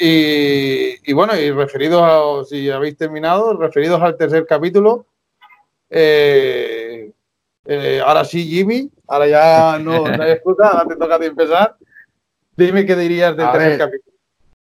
Y, 0.00 1.12
bueno, 1.12 1.36
y 1.36 1.50
referidos 1.50 2.02
a, 2.02 2.44
si 2.44 2.70
habéis 2.70 2.96
terminado, 2.96 3.56
referidos 3.56 4.00
al 4.00 4.16
tercer 4.16 4.46
capítulo, 4.46 5.06
eh, 5.90 7.12
eh, 7.64 8.00
ahora 8.04 8.24
sí, 8.24 8.44
Jimmy, 8.46 8.90
ahora 9.06 9.26
ya 9.26 9.78
no, 9.78 10.06
hay 10.22 10.32
excusa, 10.32 10.68
ahora 10.68 10.88
te 10.88 10.96
toca 10.96 11.16
empezar. 11.16 11.76
Dime 12.56 12.86
qué 12.86 12.96
dirías 12.96 13.36
del 13.36 13.50
tercer 13.50 13.78
capítulo. 13.78 14.16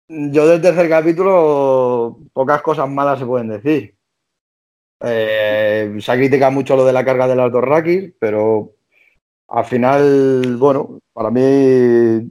Yo 0.07 0.47
del 0.47 0.61
tercer 0.61 0.89
capítulo, 0.89 2.19
pocas 2.33 2.61
cosas 2.61 2.89
malas 2.89 3.19
se 3.19 3.25
pueden 3.25 3.47
decir. 3.47 3.95
Eh, 5.03 5.97
se 5.99 6.11
ha 6.11 6.15
criticado 6.15 6.51
mucho 6.51 6.75
lo 6.75 6.85
de 6.85 6.93
la 6.93 7.05
carga 7.05 7.27
de 7.27 7.35
las 7.35 7.51
dos 7.51 7.63
Rakis, 7.63 8.13
pero 8.19 8.73
al 9.47 9.65
final, 9.65 10.57
bueno, 10.57 10.99
para 11.13 11.31
mí 11.31 12.29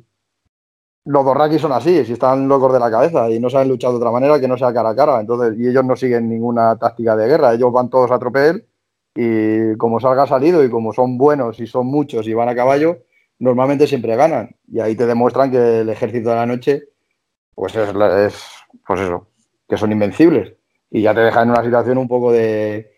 los 1.11 1.25
dos 1.25 1.37
Rakis 1.37 1.61
son 1.61 1.73
así, 1.73 2.05
si 2.05 2.13
están 2.13 2.47
locos 2.47 2.73
de 2.73 2.79
la 2.79 2.89
cabeza 2.89 3.29
y 3.29 3.41
no 3.41 3.51
saben 3.51 3.69
luchar 3.69 3.91
de 3.91 3.97
otra 3.97 4.13
manera 4.13 4.39
que 4.39 4.47
no 4.47 4.57
sea 4.57 4.73
cara 4.73 4.91
a 4.91 4.95
cara. 4.95 5.21
Entonces, 5.21 5.59
y 5.59 5.67
ellos 5.67 5.85
no 5.85 5.97
siguen 5.97 6.29
ninguna 6.29 6.77
táctica 6.79 7.17
de 7.17 7.27
guerra, 7.27 7.53
ellos 7.53 7.73
van 7.73 7.91
todos 7.91 8.13
a 8.13 8.19
tropel 8.21 8.65
y 9.15 9.77
como 9.77 9.99
salga 9.99 10.29
salido 10.29 10.63
y 10.65 10.71
como 10.71 10.93
son 10.93 11.19
buenos 11.19 11.59
y 11.59 11.67
son 11.67 11.89
muchos 11.89 12.29
y 12.29 12.33
van 12.33 12.49
a 12.49 12.55
caballo, 12.55 12.99
normalmente 13.41 13.89
siempre 13.89 14.15
ganan. 14.15 14.55
Y 14.69 14.79
ahí 14.79 14.95
te 14.95 15.05
demuestran 15.05 15.51
que 15.51 15.81
el 15.81 15.89
ejército 15.89 16.31
de 16.31 16.37
la 16.37 16.47
noche, 16.47 16.85
pues 17.57 17.75
es, 17.75 17.89
es 17.89 18.45
pues 18.87 19.01
eso, 19.01 19.27
que 19.69 19.77
son 19.77 19.91
invencibles 19.91 20.55
y 20.91 21.03
ya 21.03 21.13
te 21.13 21.23
deja 21.23 21.43
en 21.43 21.51
una 21.51 21.65
situación 21.65 21.99
un 21.99 22.07
poco 22.07 22.31
de, 22.31 22.93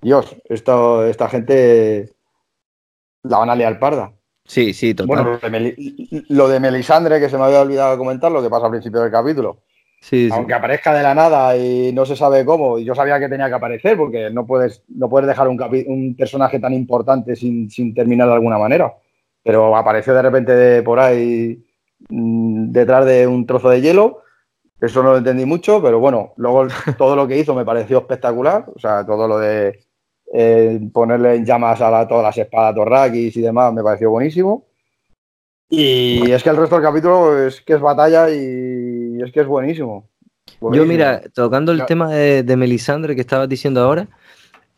Dios, 0.00 0.36
esto, 0.44 1.04
esta 1.04 1.28
gente 1.28 2.14
la 3.24 3.38
van 3.38 3.50
a 3.50 3.56
liar 3.56 3.78
parda. 3.78 4.17
Sí, 4.48 4.72
sí, 4.72 4.94
total. 4.94 5.24
Bueno, 5.24 5.38
lo 6.28 6.48
de, 6.48 6.58
Melisandre, 6.58 7.20
que 7.20 7.28
se 7.28 7.38
me 7.38 7.44
había 7.44 7.60
olvidado 7.60 7.96
comentar, 7.96 8.32
lo 8.32 8.42
que 8.42 8.50
pasa 8.50 8.64
al 8.64 8.72
principio 8.72 9.02
del 9.02 9.12
capítulo. 9.12 9.60
Sí, 10.00 10.28
Aunque 10.32 10.54
aparezca 10.54 10.94
de 10.94 11.02
la 11.02 11.14
nada 11.14 11.56
y 11.56 11.92
no 11.92 12.06
se 12.06 12.16
sabe 12.16 12.44
cómo, 12.44 12.78
y 12.78 12.84
yo 12.84 12.94
sabía 12.94 13.20
que 13.20 13.28
tenía 13.28 13.48
que 13.48 13.54
aparecer, 13.54 13.96
porque 13.96 14.30
no 14.30 14.46
puedes, 14.46 14.82
no 14.88 15.08
puedes 15.08 15.28
dejar 15.28 15.48
un, 15.48 15.60
un 15.86 16.16
personaje 16.16 16.58
tan 16.58 16.72
importante 16.72 17.36
sin, 17.36 17.70
sin, 17.70 17.94
terminar 17.94 18.28
de 18.28 18.34
alguna 18.34 18.58
manera. 18.58 18.92
Pero 19.42 19.76
apareció 19.76 20.14
de 20.14 20.22
repente 20.22 20.54
de 20.54 20.82
por 20.82 20.98
ahí 20.98 21.62
mm, 22.08 22.72
detrás 22.72 23.06
de 23.06 23.26
un 23.26 23.46
trozo 23.46 23.70
de 23.70 23.80
hielo 23.80 24.22
eso 24.80 25.02
no 25.02 25.10
lo 25.10 25.18
entendí 25.18 25.44
mucho, 25.44 25.82
pero 25.82 25.98
bueno, 25.98 26.34
luego 26.36 26.66
todo 26.98 27.16
lo 27.16 27.26
que 27.26 27.38
hizo 27.38 27.54
me 27.54 27.64
pareció 27.64 27.98
espectacular. 27.98 28.66
O 28.74 28.78
sea, 28.78 29.04
todo 29.04 29.26
lo 29.26 29.38
de 29.38 29.80
eh, 30.32 30.80
ponerle 30.92 31.36
en 31.36 31.44
llamas 31.44 31.80
a 31.80 32.06
todas 32.06 32.24
las 32.24 32.38
espadas 32.38 32.74
torraquis 32.74 33.36
y 33.36 33.40
demás 33.40 33.72
me 33.72 33.82
pareció 33.82 34.10
buenísimo. 34.10 34.66
Y 35.70 36.30
es 36.30 36.42
que 36.42 36.48
el 36.48 36.56
resto 36.56 36.76
del 36.76 36.84
capítulo 36.84 37.46
es 37.46 37.60
que 37.60 37.74
es 37.74 37.80
batalla 37.80 38.30
y 38.30 39.20
es 39.22 39.30
que 39.32 39.40
es 39.40 39.46
buenísimo. 39.46 40.08
Yo, 40.72 40.86
mira, 40.86 41.20
tocando 41.34 41.72
el 41.72 41.84
tema 41.84 42.10
de, 42.10 42.56
Melisandre 42.56 43.14
que 43.14 43.20
estabas 43.20 43.48
diciendo 43.48 43.82
ahora, 43.82 44.08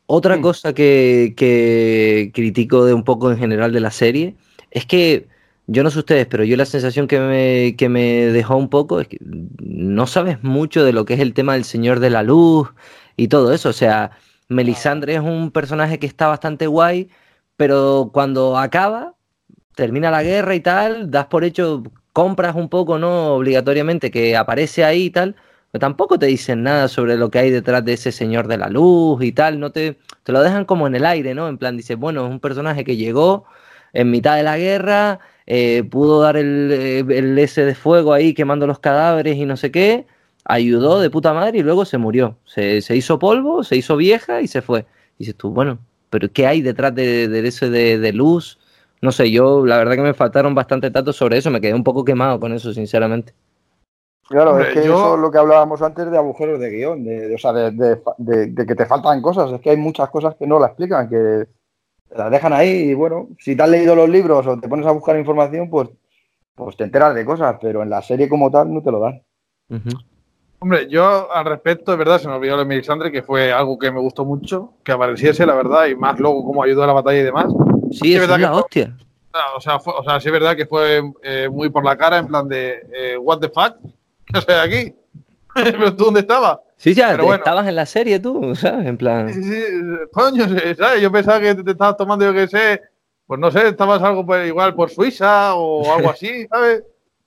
otra 0.07 0.37
mm. 0.37 0.43
cosa 0.43 0.73
que, 0.73 1.35
que 1.37 2.33
critico 2.35 2.85
de 2.85 2.93
un 2.93 3.05
poco 3.05 3.31
en 3.31 3.39
general 3.39 3.73
de 3.73 3.81
la 3.81 3.93
serie 3.93 4.35
es 4.71 4.85
que 4.85 5.29
yo 5.73 5.85
no 5.85 5.91
sé 5.91 6.01
ustedes, 6.01 6.27
pero 6.27 6.43
yo 6.43 6.57
la 6.57 6.67
sensación 6.67 7.07
que 7.07 7.21
me, 7.21 7.77
que 7.77 7.89
me 7.89 8.27
dejó 8.33 8.57
un 8.57 8.69
poco 8.69 9.01
es 9.01 9.07
que 9.07 9.19
no 9.21 10.07
sabes 10.09 10.43
mucho 10.43 10.85
de 10.85 10.93
lo 10.93 11.05
que 11.05 11.15
es 11.15 11.21
el 11.21 11.33
tema 11.33 11.55
del 11.55 11.65
Señor 11.65 12.01
de 12.01 12.11
la 12.11 12.25
Luz 12.25 12.69
y 13.17 13.29
todo 13.29 13.53
eso. 13.53 13.69
O 13.69 13.73
sea, 13.73 14.11
Melisandre 14.51 15.15
es 15.15 15.21
un 15.21 15.51
personaje 15.53 15.99
que 15.99 16.07
está 16.07 16.29
bastante 16.29 16.67
guay, 16.67 17.09
pero 17.57 18.11
cuando 18.13 18.59
acaba, 18.59 19.15
termina 19.77 20.11
la 20.11 20.23
guerra 20.23 20.55
y 20.55 20.61
tal, 20.61 21.11
das 21.11 21.27
por 21.27 21.45
hecho, 21.45 21.83
compras 22.13 22.57
un 22.57 22.69
poco, 22.69 22.99
¿no? 22.99 23.35
Obligatoriamente 23.37 24.11
que 24.11 24.37
aparece 24.37 24.85
ahí 24.85 25.05
y 25.07 25.11
tal, 25.11 25.37
pero 25.71 25.81
tampoco 25.81 26.19
te 26.19 26.27
dicen 26.27 26.63
nada 26.65 26.89
sobre 26.89 27.17
lo 27.17 27.31
que 27.31 27.39
hay 27.39 27.51
detrás 27.51 27.85
de 27.85 27.95
ese 27.95 28.13
Señor 28.13 28.49
de 28.49 28.59
la 28.59 28.69
Luz 28.69 29.23
y 29.23 29.33
tal, 29.33 29.61
no 29.61 29.71
te, 29.73 29.99
te 30.25 30.33
lo 30.33 30.43
dejan 30.43 30.65
como 30.65 30.87
en 30.87 30.97
el 30.97 31.07
aire, 31.07 31.35
¿no? 31.35 31.49
En 31.49 31.59
plan, 31.59 31.77
dices, 31.77 31.97
bueno, 31.97 32.27
es 32.27 32.31
un 32.31 32.41
personaje 32.41 32.85
que 32.85 32.97
llegó 32.97 33.45
en 33.93 34.11
mitad 34.11 34.37
de 34.37 34.43
la 34.43 34.59
guerra, 34.59 35.21
eh, 35.47 35.85
pudo 35.85 36.21
dar 36.21 36.37
el, 36.37 36.71
eh, 36.73 36.99
el, 37.01 37.39
S 37.39 37.65
de 37.65 37.75
fuego 37.75 38.13
ahí 38.13 38.35
quemando 38.35 38.67
los 38.67 38.81
cadáveres 38.81 39.37
y 39.37 39.47
no 39.47 39.57
sé 39.57 39.71
qué, 39.71 40.07
ayudó 40.45 41.01
de 41.01 41.11
puta 41.11 41.33
madre 41.33 41.59
y 41.59 41.63
luego 41.63 41.85
se 41.85 41.99
murió. 41.99 42.37
Se, 42.45 42.79
hizo 42.97 43.19
polvo, 43.19 43.63
se 43.65 43.77
hizo 43.77 43.97
vieja 43.97 44.41
y 44.41 44.49
se 44.49 44.63
fue. 44.63 44.87
Y 45.19 45.25
dices 45.25 45.37
tú, 45.37 45.51
bueno, 45.51 45.79
pero 46.09 46.31
¿qué 46.33 46.47
hay 46.47 46.63
detrás 46.63 46.95
de, 46.95 47.29
de 47.29 47.47
ese 47.47 47.71
de, 47.71 48.13
luz? 48.13 48.59
No 49.03 49.13
sé, 49.13 49.31
yo 49.31 49.65
la 49.65 49.79
verdad 49.79 49.95
que 49.95 50.03
me 50.03 50.15
faltaron 50.15 50.55
bastante 50.55 50.91
datos 50.91 51.17
sobre 51.17 51.39
eso, 51.39 51.51
me 51.51 51.61
quedé 51.61 51.75
un 51.75 51.85
poco 51.85 52.05
quemado 52.05 52.39
con 52.39 52.53
eso, 52.53 52.73
sinceramente. 52.73 53.33
Claro, 54.29 54.61
es 54.61 54.69
que 54.69 54.81
eso 54.81 55.17
es 55.17 55.21
lo 55.21 55.31
que 55.31 55.39
hablábamos 55.39 55.83
antes 55.83 56.09
de 56.09 56.17
agujeros 56.17 56.61
de 56.61 56.71
guion, 56.71 57.03
de, 57.03 57.35
o 57.35 57.39
sea, 57.39 57.53
de, 57.53 58.55
que 58.55 58.75
te 58.77 58.87
faltan 58.87 59.21
cosas, 59.21 59.51
es 59.51 59.61
que 59.61 59.71
hay 59.71 59.77
muchas 59.77 60.09
cosas 60.11 60.37
que 60.37 60.47
no 60.47 60.61
la 60.61 60.69
explican, 60.69 61.09
que 61.09 61.49
las 62.15 62.31
dejan 62.31 62.53
ahí 62.53 62.91
y 62.91 62.95
bueno, 62.95 63.29
si 63.41 63.57
te 63.57 63.63
has 63.65 63.69
leído 63.69 63.97
los 63.97 64.09
libros 64.09 64.47
o 64.47 64.61
te 64.61 64.69
pones 64.69 64.87
a 64.87 64.93
buscar 64.93 65.19
información, 65.19 65.69
pues, 65.69 65.89
pues 66.55 66.77
te 66.77 66.85
enteras 66.85 67.13
de 67.15 67.25
cosas, 67.25 67.57
pero 67.61 67.83
en 67.83 67.91
la 67.91 68.03
serie 68.03 68.29
como 68.29 68.53
tal 68.53 68.73
no 68.73 68.83
te 68.83 68.93
lo 68.93 69.01
dan. 69.01 69.21
Hombre, 70.63 70.89
yo 70.91 71.33
al 71.33 71.47
respecto, 71.47 71.91
de 71.91 71.97
verdad, 71.97 72.21
se 72.21 72.29
me 72.29 72.35
olvidó 72.35 72.59
de 72.59 72.67
Melisandre, 72.67 73.11
que 73.11 73.23
fue 73.23 73.51
algo 73.51 73.79
que 73.79 73.91
me 73.91 73.99
gustó 73.99 74.27
mucho, 74.27 74.75
que 74.85 74.93
apareciese, 74.93 75.47
la 75.47 75.55
verdad, 75.55 75.87
y 75.87 75.95
más 75.95 76.21
luego 76.21 76.45
cómo 76.45 76.63
ayudó 76.63 76.83
a 76.83 76.87
la 76.87 76.93
batalla 76.93 77.19
y 77.19 77.23
demás. 77.23 77.47
Sí, 77.91 78.15
es, 78.15 78.21
verdad 78.21 78.39
la 78.39 78.53
hostia. 78.53 78.95
o, 79.57 79.61
sea, 79.63 79.77
o 79.77 80.05
sea, 80.05 80.21
sí 80.21 80.29
es 80.29 80.33
verdad 80.33 80.55
que 80.55 80.67
fue 80.67 81.03
eh, 81.23 81.49
muy 81.51 81.71
por 81.71 81.83
la 81.83 81.97
cara, 81.97 82.19
en 82.19 82.27
plan 82.27 82.47
de, 82.47 82.83
eh, 82.93 83.17
what 83.17 83.39
the 83.39 83.49
fuck, 83.49 83.75
¿qué 84.27 84.39
haces 84.39 84.57
aquí? 84.57 84.95
¿Pero 85.55 85.97
tú 85.97 86.05
dónde 86.05 86.21
estabas? 86.21 86.59
Sí, 86.77 86.93
ya, 86.93 87.15
estabas 87.15 87.67
en 87.67 87.77
la 87.77 87.87
serie 87.87 88.21
tú, 88.21 88.55
¿sabes? 88.55 88.87
En 88.87 88.99
plan. 88.99 89.33
Sí, 89.33 89.43
sí, 89.43 89.63
coño, 90.13 90.45
¿sabes? 90.77 91.01
Yo 91.01 91.11
pensaba 91.11 91.41
que 91.41 91.55
te 91.55 91.71
estabas 91.71 91.97
tomando, 91.97 92.27
yo 92.27 92.35
qué 92.35 92.47
sé, 92.47 92.83
pues 93.27 93.41
no 93.41 93.51
sé, 93.51 93.67
estabas 93.69 94.03
algo 94.03 94.27
pues, 94.27 94.47
igual 94.47 94.75
por 94.75 94.91
Suiza 94.91 95.55
o 95.55 95.91
algo 95.91 96.11
así, 96.11 96.47
¿sabes? 96.49 96.83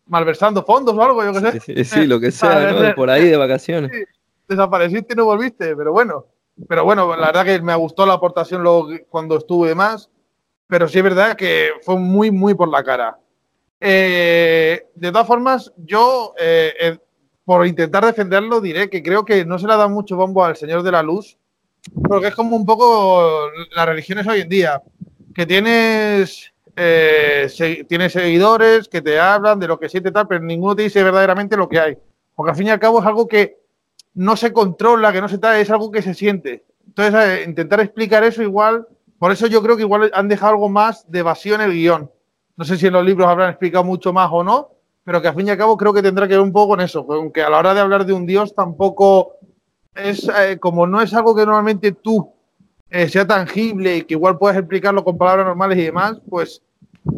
Malversando 0.07 0.63
fondos 0.63 0.95
o 0.95 1.03
algo, 1.03 1.23
yo 1.23 1.33
qué 1.33 1.59
sé. 1.59 1.83
Sí, 1.85 2.05
lo 2.05 2.19
que 2.19 2.31
sea, 2.31 2.71
¿no? 2.71 2.95
Por 2.95 3.09
ahí 3.09 3.27
de 3.27 3.37
vacaciones. 3.37 3.91
desapareciste 4.47 5.13
y 5.13 5.17
no 5.17 5.25
volviste, 5.25 5.75
pero 5.75 5.91
bueno. 5.91 6.25
Pero 6.67 6.83
bueno, 6.85 7.15
la 7.15 7.27
verdad 7.27 7.45
que 7.45 7.61
me 7.61 7.73
gustó 7.75 8.05
la 8.05 8.13
aportación 8.13 8.61
luego 8.61 8.89
cuando 9.09 9.37
estuve 9.37 9.73
más, 9.73 10.09
pero 10.67 10.87
sí 10.87 10.99
es 10.99 11.03
verdad 11.03 11.35
que 11.35 11.71
fue 11.81 11.97
muy, 11.97 12.29
muy 12.29 12.53
por 12.53 12.69
la 12.69 12.83
cara. 12.83 13.17
Eh, 13.79 14.87
de 14.93 15.11
todas 15.11 15.25
formas, 15.25 15.73
yo 15.77 16.35
eh, 16.39 16.97
por 17.45 17.67
intentar 17.67 18.05
defenderlo, 18.05 18.61
diré 18.61 18.89
que 18.89 19.03
creo 19.03 19.25
que 19.25 19.45
no 19.45 19.59
se 19.59 19.67
le 19.67 19.73
ha 19.73 19.77
dado 19.77 19.89
mucho 19.89 20.15
bombo 20.15 20.43
al 20.43 20.55
Señor 20.55 20.83
de 20.83 20.91
la 20.91 21.03
Luz, 21.03 21.37
porque 22.07 22.27
es 22.27 22.35
como 22.35 22.55
un 22.55 22.65
poco 22.65 23.49
las 23.75 23.85
religiones 23.85 24.25
hoy 24.27 24.41
en 24.41 24.49
día, 24.49 24.81
que 25.35 25.45
tienes, 25.45 26.52
eh, 26.75 27.47
tienes 27.87 28.13
seguidores 28.13 28.87
que 28.87 29.01
te 29.01 29.19
hablan 29.19 29.59
de 29.59 29.67
lo 29.67 29.79
que 29.79 29.89
siente 29.89 30.11
tal, 30.11 30.27
pero 30.27 30.43
ninguno 30.43 30.75
te 30.75 30.83
dice 30.83 31.03
verdaderamente 31.03 31.57
lo 31.57 31.69
que 31.69 31.79
hay. 31.79 31.97
Porque 32.35 32.51
al 32.51 32.57
fin 32.57 32.67
y 32.67 32.71
al 32.71 32.79
cabo 32.79 32.99
es 32.99 33.05
algo 33.05 33.27
que 33.27 33.59
no 34.15 34.35
se 34.35 34.51
controla, 34.53 35.11
que 35.11 35.21
no 35.21 35.29
se 35.29 35.37
trae, 35.37 35.61
es 35.61 35.69
algo 35.69 35.91
que 35.91 36.01
se 36.01 36.13
siente. 36.13 36.65
Entonces, 36.87 37.15
eh, 37.15 37.43
intentar 37.47 37.79
explicar 37.79 38.23
eso 38.23 38.41
igual, 38.43 38.87
por 39.19 39.31
eso 39.31 39.47
yo 39.47 39.61
creo 39.61 39.75
que 39.75 39.83
igual 39.83 40.11
han 40.13 40.27
dejado 40.27 40.53
algo 40.53 40.69
más 40.69 41.09
de 41.09 41.19
evasión 41.19 41.61
en 41.61 41.69
el 41.69 41.73
guion. 41.73 42.11
No 42.55 42.65
sé 42.65 42.77
si 42.77 42.87
en 42.87 42.93
los 42.93 43.05
libros 43.05 43.27
habrán 43.27 43.49
explicado 43.49 43.83
mucho 43.83 44.13
más 44.13 44.29
o 44.31 44.43
no, 44.43 44.69
pero 45.03 45.21
que 45.21 45.27
al 45.27 45.35
fin 45.35 45.47
y 45.47 45.51
al 45.51 45.57
cabo 45.57 45.77
creo 45.77 45.93
que 45.93 46.01
tendrá 46.01 46.27
que 46.27 46.33
ver 46.33 46.41
un 46.41 46.51
poco 46.51 46.69
con 46.69 46.81
eso, 46.81 47.05
aunque 47.09 47.41
a 47.41 47.49
la 47.49 47.57
hora 47.59 47.73
de 47.73 47.79
hablar 47.79 48.05
de 48.05 48.13
un 48.13 48.25
dios 48.25 48.53
tampoco 48.53 49.37
es 49.95 50.29
eh, 50.29 50.57
como 50.59 50.87
no 50.87 51.01
es 51.01 51.13
algo 51.13 51.35
que 51.35 51.45
normalmente 51.45 51.91
tú 51.91 52.33
eh, 52.93 53.09
sea 53.09 53.25
tangible 53.25 53.97
y 53.97 54.03
que 54.03 54.13
igual 54.13 54.37
puedas 54.37 54.55
explicarlo 54.55 55.03
con 55.03 55.17
palabras 55.17 55.47
normales 55.47 55.79
y 55.79 55.81
demás, 55.81 56.21
pues 56.29 56.61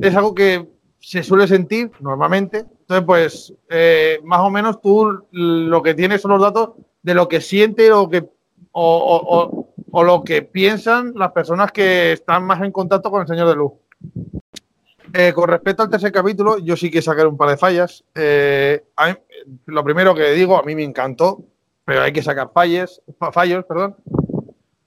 es 0.01 0.15
algo 0.15 0.33
que 0.33 0.65
se 1.01 1.21
suele 1.21 1.49
sentir 1.49 1.91
normalmente. 1.99 2.59
Entonces, 2.59 3.05
pues 3.05 3.53
eh, 3.69 4.21
más 4.23 4.39
o 4.39 4.49
menos 4.49 4.79
tú 4.81 5.27
lo 5.31 5.83
que 5.83 5.93
tienes 5.93 6.21
son 6.21 6.31
los 6.31 6.41
datos 6.41 6.71
de 7.03 7.13
lo 7.13 7.27
que 7.27 7.41
siente 7.41 7.91
o, 7.91 8.09
que, 8.09 8.25
o, 8.71 9.67
lo 9.91 10.23
que 10.23 10.43
piensan 10.43 11.11
las 11.13 11.33
personas 11.33 11.73
que 11.73 12.13
están 12.13 12.45
más 12.45 12.61
en 12.63 12.71
contacto 12.71 13.11
con 13.11 13.23
el 13.23 13.27
Señor 13.27 13.49
de 13.49 13.55
Luz. 13.55 13.73
Eh, 15.13 15.33
con 15.33 15.49
respecto 15.49 15.83
al 15.83 15.89
tercer 15.89 16.13
capítulo, 16.13 16.57
yo 16.57 16.77
sí 16.77 16.89
que 16.89 17.01
sacar 17.01 17.27
un 17.27 17.35
par 17.35 17.49
de 17.49 17.57
fallas. 17.57 18.05
Eh, 18.15 18.81
lo 19.65 19.83
primero 19.83 20.15
que 20.15 20.31
digo, 20.31 20.57
a 20.57 20.63
mí 20.63 20.73
me 20.73 20.83
encantó, 20.83 21.43
pero 21.83 22.01
hay 22.01 22.13
que 22.13 22.23
sacar 22.23 22.51
fallos, 22.53 23.01
fallos, 23.33 23.65
perdón. 23.65 23.97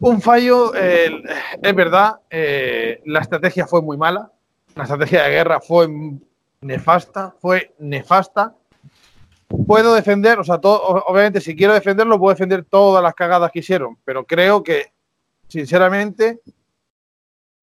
Un 0.01 0.21
fallo, 0.21 0.75
es 0.75 1.75
verdad, 1.75 2.21
eh, 2.31 3.01
la 3.07 3.21
estrategia 3.21 3.67
fue 3.67 3.83
muy 3.83 3.97
mala, 3.97 4.31
la 4.77 4.85
estrategia 4.85 5.25
de 5.25 5.31
guerra 5.31 5.61
fue 5.61 5.89
nefasta, 6.61 7.35
fue 7.41 7.75
nefasta. 7.79 8.55
Puedo 9.67 9.95
defender, 9.95 10.39
o 10.39 10.45
sea, 10.45 10.57
obviamente 10.57 11.41
si 11.41 11.57
quiero 11.57 11.73
defenderlo, 11.73 12.19
puedo 12.19 12.35
defender 12.35 12.65
todas 12.65 13.03
las 13.03 13.15
cagadas 13.15 13.51
que 13.51 13.61
hicieron, 13.61 13.99
pero 14.05 14.25
creo 14.25 14.63
que, 14.63 14.93
sinceramente, 15.49 16.41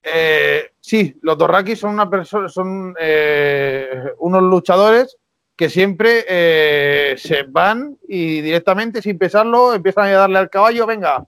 eh, 0.03 0.71
sí, 0.81 1.17
los 1.21 1.37
Dorrakis 1.37 1.79
son 1.79 1.91
una 1.91 2.09
persona, 2.09 2.49
son 2.49 2.95
eh, 2.99 4.11
unos 4.19 4.43
luchadores 4.43 5.17
que 5.55 5.69
siempre 5.69 6.25
eh, 6.27 7.15
se 7.17 7.43
van 7.43 7.97
y 8.07 8.41
directamente, 8.41 9.01
sin 9.01 9.17
pesarlo, 9.17 9.73
empiezan 9.73 10.05
a 10.07 10.11
darle 10.11 10.39
al 10.39 10.49
caballo, 10.49 10.85
venga, 10.85 11.25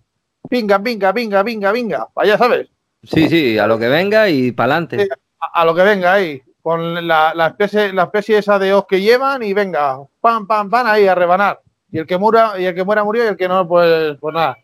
pinga, 0.50 0.80
pinga, 0.80 1.14
pinga, 1.14 1.44
pinga, 1.44 1.74
pinga, 1.74 2.08
vaya, 2.14 2.38
¿sabes? 2.38 2.68
Sí, 3.04 3.30
sí, 3.30 3.58
a 3.58 3.68
lo 3.68 3.78
que 3.78 3.88
venga 3.88 4.30
y 4.30 4.52
para 4.52 4.74
adelante. 4.74 5.08
a, 5.40 5.66
lo 5.66 5.76
que 5.76 5.84
venga 5.84 6.14
ahí, 6.14 6.42
con 6.62 7.08
la, 7.08 7.34
la, 7.34 7.48
especie, 7.48 7.94
la 7.94 8.04
especie 8.04 8.38
esa 8.38 8.60
de 8.60 8.74
os 8.74 8.86
que 8.86 9.02
llevan 9.02 9.44
y 9.44 9.54
venga, 9.54 10.00
pam, 10.20 10.48
pam, 10.48 10.70
pam, 10.70 10.88
ahí 10.88 11.08
a 11.08 11.16
rebanar. 11.16 11.62
Y 11.92 12.00
el 12.00 12.08
que 12.08 12.18
muera, 12.18 12.60
y 12.60 12.66
el 12.66 12.76
que 12.76 12.84
muera 12.84 13.04
murió 13.04 13.24
y 13.24 13.28
el 13.28 13.38
que 13.38 13.48
no, 13.48 13.68
pues, 13.68 14.18
pues 14.20 14.34
nada. 14.34 14.58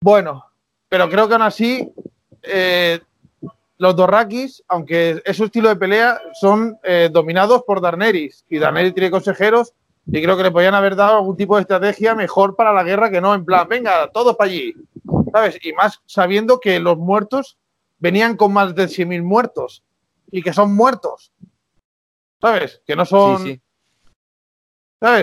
Bueno, 0.00 0.44
pero 0.88 1.08
creo 1.08 1.26
que 1.26 1.34
aún 1.34 1.42
así 1.42 1.92
eh, 2.42 3.00
los 3.78 3.96
Dorrakis, 3.96 4.62
aunque 4.68 5.20
es 5.24 5.36
su 5.36 5.44
estilo 5.44 5.68
de 5.68 5.76
pelea, 5.76 6.20
son 6.40 6.78
eh, 6.82 7.08
dominados 7.12 7.62
por 7.64 7.80
Darneris. 7.80 8.44
Y 8.48 8.58
Darneris 8.58 8.94
tiene 8.94 9.10
consejeros 9.10 9.74
y 10.06 10.22
creo 10.22 10.36
que 10.36 10.44
le 10.44 10.50
podían 10.52 10.74
haber 10.74 10.94
dado 10.94 11.16
algún 11.16 11.36
tipo 11.36 11.56
de 11.56 11.62
estrategia 11.62 12.14
mejor 12.14 12.54
para 12.54 12.72
la 12.72 12.84
guerra 12.84 13.10
que 13.10 13.20
no, 13.20 13.34
en 13.34 13.44
plan, 13.44 13.66
venga, 13.68 14.08
todos 14.12 14.36
para 14.36 14.50
allí. 14.50 14.74
¿Sabes? 15.32 15.58
Y 15.62 15.72
más 15.72 16.00
sabiendo 16.06 16.60
que 16.60 16.78
los 16.78 16.96
muertos 16.96 17.58
venían 17.98 18.36
con 18.36 18.52
más 18.52 18.74
de 18.74 18.84
100.000 18.84 19.22
muertos 19.22 19.82
y 20.30 20.42
que 20.42 20.52
son 20.52 20.74
muertos. 20.74 21.32
¿Sabes? 22.40 22.82
Que 22.86 22.94
no 22.94 23.04
son. 23.04 23.60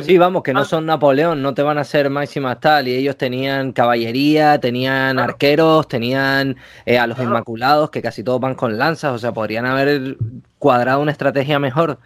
Sí, 0.04 0.18
vamos, 0.20 0.44
que 0.44 0.54
no 0.54 0.62
ah. 0.62 0.66
son 0.66 0.86
Napoleón, 0.86 1.42
no 1.42 1.56
te 1.56 1.64
van 1.64 1.78
a 1.78 1.84
ser 1.84 2.10
máximas 2.10 2.60
tal. 2.60 2.88
Y 2.88 2.96
ellos 2.96 3.18
tenían 3.18 3.72
caballería, 3.72 4.60
tenían 4.60 5.18
arqueros, 5.18 5.88
tenían 5.88 6.58
eh, 6.86 7.00
a 7.00 7.08
los 7.08 7.18
Inmaculados, 7.20 7.90
que 7.90 8.02
casi 8.02 8.24
todos 8.24 8.40
van 8.40 8.56
con 8.56 8.78
lanzas, 8.78 9.14
o 9.14 9.18
sea, 9.18 9.34
podrían 9.34 9.66
haber 9.66 10.18
cuadrado 10.60 11.02
una 11.02 11.12
estrategia 11.12 11.58
mejor. 11.58 12.00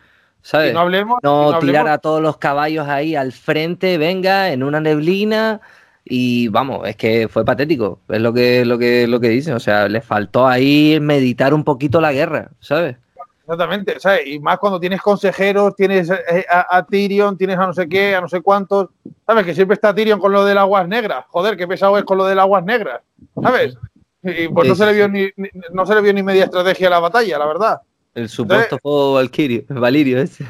¿Sabes? 0.48 0.74
no, 0.74 0.80
hablemos, 0.80 1.20
no, 1.24 1.60
tirar 1.60 1.90
a 1.90 1.98
todos 1.98 2.22
los 2.22 2.38
caballos 2.38 2.88
ahí 2.88 3.18
al 3.18 3.34
frente, 3.34 3.98
venga, 3.98 4.50
en 4.50 4.64
una 4.64 4.80
neblina. 4.80 5.60
Y 6.06 6.48
vamos, 6.48 6.88
es 6.88 6.96
que 6.96 7.28
fue 7.28 7.44
patético, 7.44 8.00
es 8.08 8.22
lo 8.22 8.32
que, 8.32 8.64
lo 8.64 8.78
que, 8.78 9.08
lo 9.08 9.20
que 9.20 9.28
dicen. 9.28 9.56
O 9.56 9.60
sea, 9.60 9.90
les 9.90 10.06
faltó 10.06 10.48
ahí 10.48 11.00
meditar 11.02 11.54
un 11.54 11.66
poquito 11.66 12.00
la 12.00 12.14
guerra, 12.14 12.52
¿sabes? 12.62 12.96
Exactamente, 13.42 14.00
¿sabes? 14.00 14.26
Y 14.26 14.40
más 14.40 14.58
cuando 14.58 14.80
tienes 14.80 15.02
consejeros, 15.02 15.76
tienes 15.76 16.10
eh, 16.10 16.46
a, 16.50 16.82
Tyrion, 16.86 17.38
tienes 17.38 17.58
a 17.58 17.68
no 17.68 17.74
sé 17.74 17.90
qué, 17.90 18.16
a 18.16 18.22
no 18.22 18.30
sé 18.30 18.40
cuántos, 18.40 18.88
¿sabes? 19.26 19.46
Que 19.46 19.54
siempre 19.54 19.76
está 19.76 19.94
Tyrion 19.94 20.18
con 20.18 20.32
lo 20.32 20.46
del 20.46 20.60
aguas 20.60 20.88
negras. 20.88 21.26
Joder, 21.28 21.58
qué 21.58 21.68
pesado 21.68 21.98
es 21.98 22.06
con 22.06 22.18
lo 22.18 22.26
del 22.26 22.40
aguas 22.40 22.64
negras, 22.64 23.02
¿sabes? 23.44 23.78
Y 24.24 24.48
pues 24.48 24.70
no 24.70 24.76
se 24.76 24.86
le 24.86 24.94
vio 24.94 25.10
ni, 25.10 25.28
no 25.74 25.86
se 25.86 25.94
le 25.94 26.02
vio 26.02 26.14
ni 26.14 26.24
media 26.24 26.46
estrategia 26.46 26.88
a 26.88 26.92
la 26.92 27.00
batalla, 27.00 27.38
la 27.38 27.46
verdad. 27.46 27.82
El 28.18 28.30
supuesto 28.30 28.80
fuego 28.82 29.14
Valkyrio, 29.14 29.64
Valirio 29.70 30.20
ese. 30.20 30.44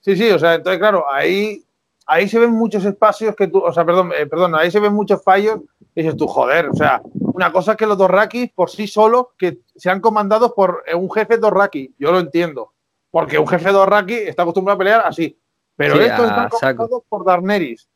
sí, 0.00 0.14
sí, 0.14 0.30
o 0.30 0.38
sea, 0.38 0.54
entonces 0.54 0.78
claro, 0.78 1.10
ahí, 1.10 1.64
ahí 2.06 2.28
se 2.28 2.38
ven 2.38 2.50
muchos 2.50 2.84
espacios 2.84 3.34
que 3.34 3.48
tú, 3.48 3.60
o 3.60 3.72
sea, 3.72 3.84
perdón, 3.84 4.12
eh, 4.16 4.26
perdón, 4.26 4.54
ahí 4.54 4.70
se 4.70 4.78
ven 4.78 4.92
muchos 4.92 5.24
fallos 5.24 5.60
y 5.94 6.02
dices 6.02 6.16
tú, 6.18 6.26
joder, 6.26 6.68
o 6.68 6.74
sea, 6.74 7.00
una 7.14 7.50
cosa 7.50 7.72
es 7.72 7.78
que 7.78 7.86
los 7.86 7.96
Dorrakis 7.96 8.52
por 8.52 8.68
sí 8.68 8.86
solos 8.86 9.28
que 9.38 9.60
sean 9.74 10.00
comandados 10.00 10.52
por 10.52 10.84
un 10.94 11.10
jefe 11.10 11.38
Dorraki, 11.38 11.94
yo 11.98 12.12
lo 12.12 12.20
entiendo, 12.20 12.74
porque 13.10 13.38
un 13.38 13.46
jefe 13.46 13.72
Dorraki 13.72 14.14
está 14.14 14.42
acostumbrado 14.42 14.74
a 14.74 14.78
pelear 14.78 15.02
así, 15.06 15.38
pero 15.76 15.98
estos 15.98 16.26
están 16.26 16.48
comandados 16.50 17.02
por 17.08 17.24
Darneris, 17.24 17.88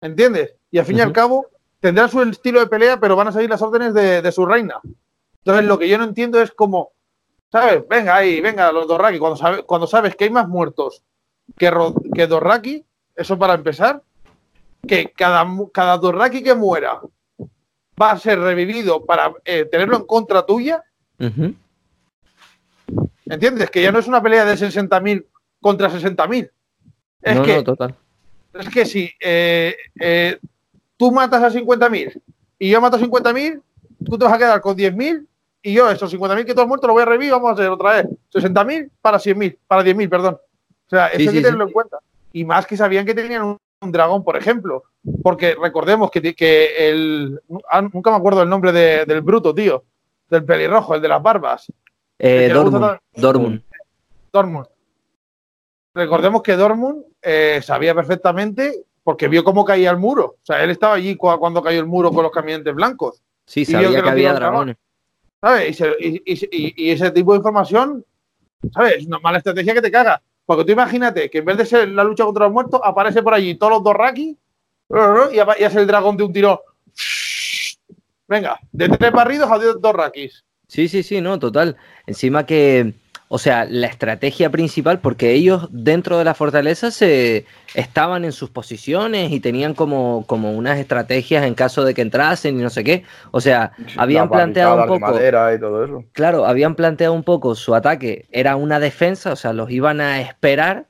¿entiendes? 0.00 0.56
Y 0.72 0.78
al 0.78 0.84
fin 0.84 0.98
y 0.98 1.00
al 1.00 1.12
cabo 1.12 1.46
tendrán 1.78 2.08
su 2.08 2.20
estilo 2.22 2.58
de 2.58 2.66
pelea, 2.66 2.98
pero 2.98 3.14
van 3.14 3.28
a 3.28 3.32
seguir 3.32 3.50
las 3.50 3.62
órdenes 3.62 3.94
de, 3.94 4.32
su 4.32 4.46
reina. 4.46 4.80
Entonces 5.38 5.64
lo 5.64 5.78
que 5.78 5.88
yo 5.88 5.98
no 5.98 6.04
entiendo 6.04 6.40
es 6.40 6.50
como, 6.50 6.90
¿sabes? 7.52 7.86
Venga 7.86 8.16
ahí, 8.16 8.40
venga 8.40 8.72
los 8.72 8.88
Dorraki, 8.88 9.18
cuando, 9.18 9.66
cuando 9.66 9.86
sabes 9.86 10.16
que 10.16 10.24
hay 10.24 10.30
más 10.30 10.48
muertos 10.48 11.02
que, 11.58 11.70
que 12.14 12.26
Dorraki, 12.26 12.82
eso 13.14 13.38
para 13.38 13.52
empezar, 13.54 14.02
que 14.88 15.12
cada, 15.12 15.46
cada 15.72 15.98
Dorraki 15.98 16.42
que 16.42 16.54
muera 16.54 17.00
va 18.00 18.12
a 18.12 18.18
ser 18.18 18.40
revivido 18.40 19.04
para 19.04 19.34
eh, 19.44 19.66
tenerlo 19.70 19.98
en 19.98 20.06
contra 20.06 20.46
tuya. 20.46 20.82
¿Entiendes? 23.26 23.70
Que 23.70 23.82
ya 23.82 23.92
no 23.92 23.98
es 23.98 24.08
una 24.08 24.22
pelea 24.22 24.44
de 24.44 24.54
60.000 24.54 25.26
contra 25.60 25.90
60.000. 25.90 26.50
Es 27.20 27.36
no, 27.36 27.42
que, 27.42 27.54
no, 27.56 27.64
total. 27.64 27.94
Es 28.54 28.68
que 28.70 28.86
si 28.86 29.10
eh, 29.20 29.76
eh, 30.00 30.38
tú 30.96 31.12
matas 31.12 31.42
a 31.42 31.50
50.000 31.50 32.20
y 32.58 32.70
yo 32.70 32.80
mato 32.80 32.96
a 32.96 33.00
50.000, 33.00 33.62
tú 34.04 34.18
te 34.18 34.24
vas 34.24 34.34
a 34.34 34.38
quedar 34.38 34.60
con 34.60 34.76
10.000 34.76 35.26
y 35.62 35.72
yo 35.72 35.90
esos 35.90 36.12
50.000 36.12 36.44
que 36.44 36.54
tú 36.54 36.60
has 36.60 36.68
muerto 36.68 36.86
lo 36.86 36.94
voy 36.94 37.02
a 37.02 37.06
revivir, 37.06 37.32
vamos 37.32 37.50
a 37.50 37.52
hacer 37.54 37.68
otra 37.70 37.92
vez 37.94 38.06
60.000 38.34 38.90
para 39.00 39.18
100.000, 39.18 39.58
para 39.66 39.82
10.000, 39.82 40.08
perdón. 40.08 40.34
O 40.34 40.88
sea, 40.88 41.06
eso 41.08 41.30
hay 41.30 41.36
que 41.36 41.42
tenerlo 41.42 41.64
en 41.64 41.72
cuenta. 41.72 41.98
Y 42.32 42.44
más 42.44 42.66
que 42.66 42.76
sabían 42.76 43.06
que 43.06 43.14
tenían 43.14 43.42
un 43.42 43.58
un 43.82 43.92
dragón, 43.92 44.24
por 44.24 44.36
ejemplo. 44.36 44.84
Porque 45.22 45.56
recordemos 45.60 46.10
que, 46.10 46.34
que 46.34 46.88
el. 46.88 47.40
Ah, 47.70 47.82
nunca 47.82 48.10
me 48.10 48.16
acuerdo 48.16 48.42
el 48.42 48.48
nombre 48.48 48.72
del 48.72 49.20
bruto, 49.20 49.54
tío. 49.54 49.84
Del 50.30 50.44
pelirrojo, 50.44 50.94
el 50.94 51.02
de 51.02 51.08
las 51.08 51.22
barbas. 51.22 51.70
Eh, 52.18 52.50
Dormund. 52.52 53.62
Dormund. 54.32 54.66
Recordemos 55.94 56.42
que 56.42 56.56
Dormund 56.56 57.04
eh, 57.20 57.60
sabía 57.62 57.94
perfectamente 57.94 58.84
porque 59.02 59.28
vio 59.28 59.44
cómo 59.44 59.64
caía 59.64 59.90
el 59.90 59.98
muro. 59.98 60.24
O 60.24 60.44
sea, 60.44 60.62
él 60.62 60.70
estaba 60.70 60.94
allí 60.94 61.16
cuando 61.16 61.62
cayó 61.62 61.80
el 61.80 61.86
muro 61.86 62.10
con 62.12 62.22
los 62.22 62.32
caminantes 62.32 62.74
blancos. 62.74 63.22
Sí, 63.44 63.64
sabía 63.64 64.02
que, 64.02 64.08
había 64.08 64.32
dragones. 64.32 64.76
¿Sabes? 65.42 65.82
Y, 65.98 66.90
ese 66.90 67.10
tipo 67.10 67.32
de 67.32 67.38
información, 67.38 68.04
¿sabes? 68.72 68.98
Es 68.98 69.06
una 69.06 69.18
mala 69.18 69.38
estrategia 69.38 69.74
que 69.74 69.82
te 69.82 69.90
caga. 69.90 70.22
Porque 70.46 70.64
tú 70.64 70.72
imagínate 70.72 71.28
que 71.28 71.38
en 71.38 71.44
vez 71.44 71.56
de 71.56 71.66
ser 71.66 71.88
la 71.88 72.04
lucha 72.04 72.24
contra 72.24 72.44
los 72.44 72.52
muertos, 72.52 72.80
aparece 72.82 73.22
por 73.22 73.34
allí 73.34 73.56
todos 73.56 73.72
los 73.72 73.82
Dorraki 73.82 74.38
y 75.32 75.38
hace 75.64 75.80
el 75.80 75.86
dragón 75.86 76.16
de 76.16 76.24
un 76.24 76.32
tiro. 76.32 76.62
Venga, 78.28 78.58
de 78.70 78.88
tres 78.88 79.12
barridos 79.12 79.50
a 79.50 79.58
dos 79.58 79.94
rakis. 79.94 80.44
Sí, 80.68 80.88
sí, 80.88 81.02
sí, 81.02 81.20
no, 81.20 81.38
total. 81.38 81.76
Encima 82.06 82.46
que 82.46 82.94
o 83.34 83.38
sea, 83.38 83.64
la 83.64 83.86
estrategia 83.86 84.50
principal, 84.50 85.00
porque 85.00 85.32
ellos 85.32 85.66
dentro 85.70 86.18
de 86.18 86.24
la 86.24 86.34
fortaleza 86.34 86.90
se 86.90 87.46
estaban 87.72 88.26
en 88.26 88.32
sus 88.32 88.50
posiciones 88.50 89.32
y 89.32 89.40
tenían 89.40 89.72
como, 89.72 90.26
como 90.26 90.52
unas 90.52 90.78
estrategias 90.78 91.46
en 91.46 91.54
caso 91.54 91.82
de 91.82 91.94
que 91.94 92.02
entrasen 92.02 92.60
y 92.60 92.62
no 92.62 92.68
sé 92.68 92.84
qué. 92.84 93.04
O 93.30 93.40
sea, 93.40 93.72
habían 93.96 94.28
planteado 94.28 94.82
un 94.82 95.00
poco. 95.00 95.14
y 95.16 95.58
todo 95.58 95.82
eso. 95.82 96.04
Claro, 96.12 96.44
habían 96.44 96.74
planteado 96.74 97.14
un 97.14 97.22
poco 97.22 97.54
su 97.54 97.74
ataque. 97.74 98.26
Era 98.32 98.56
una 98.56 98.78
defensa, 98.78 99.32
o 99.32 99.36
sea, 99.36 99.54
los 99.54 99.70
iban 99.70 100.02
a 100.02 100.20
esperar 100.20 100.84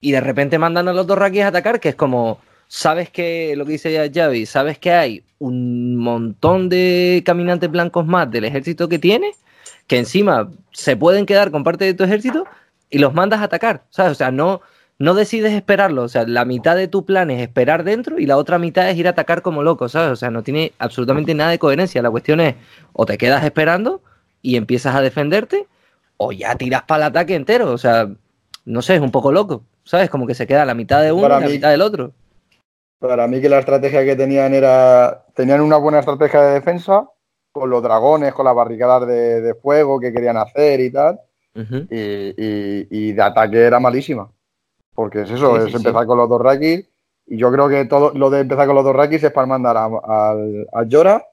y 0.00 0.10
de 0.10 0.20
repente 0.20 0.58
mandan 0.58 0.88
a 0.88 0.92
los 0.92 1.06
dos 1.06 1.16
raquis 1.16 1.42
a 1.42 1.48
atacar, 1.48 1.78
que 1.78 1.90
es 1.90 1.94
como. 1.94 2.40
Sabes 2.66 3.10
que, 3.10 3.54
lo 3.56 3.64
que 3.64 3.72
dice 3.72 4.10
Javi, 4.12 4.44
sabes 4.44 4.76
que 4.78 4.90
hay 4.90 5.24
un 5.38 5.94
montón 5.94 6.68
de 6.68 7.22
caminantes 7.24 7.70
blancos 7.70 8.06
más 8.06 8.28
del 8.28 8.44
ejército 8.44 8.88
que 8.88 8.98
tiene 8.98 9.34
que 9.90 9.98
encima 9.98 10.48
se 10.70 10.96
pueden 10.96 11.26
quedar 11.26 11.50
con 11.50 11.64
parte 11.64 11.84
de 11.84 11.94
tu 11.94 12.04
ejército 12.04 12.46
y 12.90 12.98
los 12.98 13.12
mandas 13.12 13.40
a 13.40 13.44
atacar, 13.44 13.82
¿sabes? 13.90 14.12
O 14.12 14.14
sea, 14.14 14.30
no, 14.30 14.60
no 15.00 15.14
decides 15.14 15.52
esperarlo, 15.52 16.04
o 16.04 16.08
sea, 16.08 16.24
la 16.28 16.44
mitad 16.44 16.76
de 16.76 16.86
tu 16.86 17.04
plan 17.04 17.28
es 17.28 17.42
esperar 17.42 17.82
dentro 17.82 18.20
y 18.20 18.26
la 18.26 18.36
otra 18.36 18.60
mitad 18.60 18.88
es 18.88 18.96
ir 18.96 19.08
a 19.08 19.10
atacar 19.10 19.42
como 19.42 19.64
loco, 19.64 19.88
¿sabes? 19.88 20.12
O 20.12 20.14
sea, 20.14 20.30
no 20.30 20.44
tiene 20.44 20.74
absolutamente 20.78 21.34
nada 21.34 21.50
de 21.50 21.58
coherencia. 21.58 22.02
La 22.02 22.10
cuestión 22.12 22.38
es, 22.38 22.54
o 22.92 23.04
te 23.04 23.18
quedas 23.18 23.42
esperando 23.42 24.00
y 24.42 24.54
empiezas 24.54 24.94
a 24.94 25.00
defenderte, 25.00 25.66
o 26.18 26.30
ya 26.30 26.54
tiras 26.54 26.84
para 26.84 27.06
el 27.06 27.10
ataque 27.10 27.34
entero, 27.34 27.72
o 27.72 27.78
sea, 27.78 28.08
no 28.66 28.82
sé, 28.82 28.94
es 28.94 29.00
un 29.00 29.10
poco 29.10 29.32
loco, 29.32 29.64
¿sabes? 29.82 30.08
Como 30.08 30.24
que 30.24 30.36
se 30.36 30.46
queda 30.46 30.64
la 30.64 30.74
mitad 30.74 31.02
de 31.02 31.10
uno 31.10 31.26
y 31.26 31.30
la 31.30 31.40
mitad 31.40 31.70
del 31.72 31.82
otro. 31.82 32.12
Para 33.00 33.26
mí 33.26 33.40
que 33.40 33.48
la 33.48 33.58
estrategia 33.58 34.04
que 34.04 34.14
tenían 34.14 34.54
era, 34.54 35.24
tenían 35.34 35.60
una 35.60 35.78
buena 35.78 35.98
estrategia 35.98 36.42
de 36.42 36.54
defensa, 36.54 37.08
con 37.52 37.70
los 37.70 37.82
dragones, 37.82 38.32
con 38.32 38.44
las 38.44 38.54
barricadas 38.54 39.06
de, 39.06 39.54
fuego 39.60 39.98
que 39.98 40.12
querían 40.12 40.36
hacer 40.36 40.80
y 40.80 40.90
tal. 40.90 41.20
y, 41.54 43.12
de 43.12 43.22
ataque 43.22 43.58
era 43.58 43.80
malísima. 43.80 44.30
Porque 44.94 45.22
es 45.22 45.30
eso, 45.30 45.56
es 45.64 45.74
empezar 45.74 46.06
con 46.06 46.18
los 46.18 46.28
dos 46.28 46.40
rakis. 46.40 46.86
Y 47.26 47.36
yo 47.36 47.52
creo 47.52 47.68
que 47.68 47.84
todo 47.84 48.12
lo 48.14 48.30
de 48.30 48.40
empezar 48.40 48.66
con 48.66 48.76
los 48.76 48.84
dos 48.84 48.94
rakis 48.94 49.22
es 49.22 49.32
para 49.32 49.46
mandar 49.46 49.76
al 49.76 50.66
a, 50.72 50.84
Llora 50.84 51.24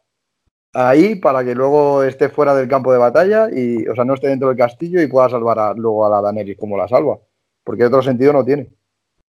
ahí 0.74 1.16
para 1.16 1.44
que 1.44 1.56
luego 1.56 2.04
esté 2.04 2.30
fuera 2.30 2.54
del 2.54 2.68
campo 2.68 2.92
de 2.92 3.00
batalla 3.00 3.50
y, 3.52 3.88
o 3.88 3.96
sea, 3.96 4.06
no 4.06 4.14
esté 4.14 4.28
dentro 4.28 4.50
del 4.50 4.58
castillo 4.58 5.02
y 5.02 5.08
pueda 5.08 5.30
salvar 5.30 5.76
luego 5.78 6.06
a 6.06 6.10
la 6.10 6.22
Daenerys 6.22 6.58
como 6.58 6.78
la 6.78 6.88
salva. 6.88 7.18
Porque 7.64 7.86
otro 7.86 8.02
sentido 8.02 8.32
no 8.34 8.46
tiene. 8.46 8.70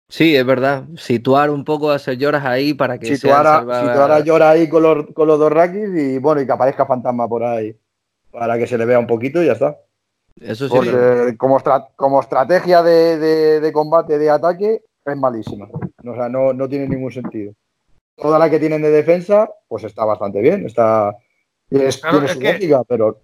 Sí, 0.07 0.35
es 0.35 0.45
verdad. 0.45 0.85
Situar 0.97 1.49
un 1.49 1.65
poco 1.65 1.91
a 1.91 1.99
ser 1.99 2.17
lloras 2.17 2.45
ahí 2.45 2.73
para 2.73 2.99
que 2.99 3.15
situar 3.15 3.45
a, 3.47 3.59
situar 3.61 4.11
a 4.11 4.19
Llora 4.19 4.49
ahí 4.51 4.69
con 4.69 4.83
los, 4.83 5.07
con 5.13 5.27
los 5.27 5.39
dos 5.39 5.51
rakis 5.51 5.89
y 5.95 6.19
bueno, 6.19 6.41
y 6.41 6.45
que 6.45 6.51
aparezca 6.51 6.85
fantasma 6.85 7.27
por 7.27 7.43
ahí 7.43 7.75
para 8.31 8.57
que 8.57 8.67
se 8.67 8.77
le 8.77 8.85
vea 8.85 8.99
un 8.99 9.07
poquito 9.07 9.41
y 9.41 9.47
ya 9.47 9.53
está. 9.53 9.79
Eso 10.39 10.67
sí. 10.67 10.75
Porque 10.75 11.35
como, 11.37 11.57
como 11.95 12.19
estrategia 12.19 12.83
de, 12.83 13.71
combate, 13.73 14.19
de 14.19 14.29
ataque, 14.29 14.83
es 15.05 15.17
malísima. 15.17 15.67
O 15.71 16.13
sea, 16.13 16.29
no, 16.29 16.53
no 16.53 16.67
tiene 16.69 16.87
ningún 16.87 17.11
sentido. 17.11 17.53
Toda 18.15 18.37
la 18.37 18.49
que 18.49 18.59
tienen 18.59 18.81
de 18.81 18.91
defensa, 18.91 19.49
pues 19.67 19.85
está 19.85 20.05
bastante 20.05 20.41
bien. 20.41 20.65
Está, 20.65 21.15
es, 21.69 22.01
tiene 22.01 22.27
su 22.27 22.41
lógica, 22.41 22.83
pero. 22.83 23.19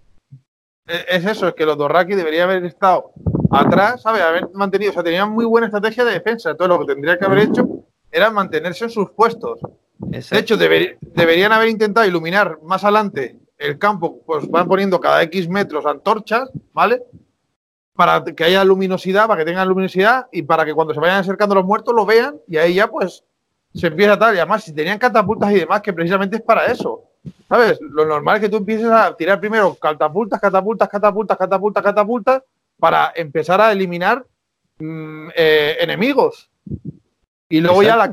Es 0.86 1.24
eso, 1.24 1.48
es 1.48 1.54
que 1.54 1.64
los 1.64 1.78
dos 1.78 1.90
rakis 1.90 2.16
deberían 2.16 2.50
haber 2.50 2.64
estado 2.64 3.12
atrás, 3.52 4.02
¿sabes? 4.02 4.22
Haber 4.22 4.48
mantenido, 4.54 4.90
o 4.90 4.94
sea, 4.94 5.02
tenían 5.02 5.30
muy 5.30 5.44
buena 5.44 5.66
estrategia 5.66 6.04
de 6.04 6.12
defensa. 6.12 6.50
Entonces, 6.50 6.76
lo 6.76 6.84
que 6.84 6.92
tendría 6.92 7.18
que 7.18 7.24
haber 7.24 7.38
hecho 7.40 7.68
era 8.10 8.30
mantenerse 8.30 8.84
en 8.84 8.90
sus 8.90 9.10
puestos. 9.10 9.60
De 9.98 10.38
hecho, 10.38 10.56
deberían 10.56 11.52
haber 11.52 11.68
intentado 11.68 12.06
iluminar 12.06 12.58
más 12.62 12.82
adelante 12.84 13.38
el 13.56 13.78
campo, 13.78 14.20
pues 14.26 14.48
van 14.50 14.66
poniendo 14.66 15.00
cada 15.00 15.22
X 15.22 15.48
metros 15.48 15.86
antorchas, 15.86 16.50
¿vale? 16.72 17.02
Para 17.94 18.24
que 18.24 18.44
haya 18.44 18.64
luminosidad, 18.64 19.28
para 19.28 19.38
que 19.38 19.44
tengan 19.44 19.68
luminosidad 19.68 20.26
y 20.32 20.42
para 20.42 20.64
que 20.64 20.74
cuando 20.74 20.92
se 20.92 21.00
vayan 21.00 21.18
acercando 21.18 21.54
los 21.54 21.64
muertos 21.64 21.94
lo 21.94 22.04
vean 22.04 22.36
y 22.48 22.56
ahí 22.56 22.74
ya 22.74 22.88
pues 22.88 23.22
se 23.72 23.86
empieza 23.86 24.18
tal. 24.18 24.34
Y 24.34 24.38
además, 24.38 24.64
si 24.64 24.72
tenían 24.72 24.98
catapultas 24.98 25.52
y 25.52 25.60
demás, 25.60 25.80
que 25.80 25.92
precisamente 25.92 26.36
es 26.36 26.42
para 26.42 26.66
eso. 26.66 27.04
¿Sabes? 27.48 27.78
Lo 27.80 28.04
normal 28.04 28.36
es 28.36 28.42
que 28.42 28.48
tú 28.48 28.56
empieces 28.56 28.90
a 28.90 29.14
tirar 29.14 29.38
primero 29.38 29.74
catapultas, 29.76 30.40
catapultas, 30.40 30.88
catapultas, 30.88 31.38
catapultas, 31.38 31.82
catapultas, 31.82 32.42
para 32.82 33.12
empezar 33.14 33.60
a 33.60 33.70
eliminar 33.70 34.26
mm, 34.80 35.28
eh, 35.36 35.76
enemigos. 35.78 36.50
Y 37.48 37.60
luego 37.60 37.84
ya 37.84 37.96
la, 37.96 38.10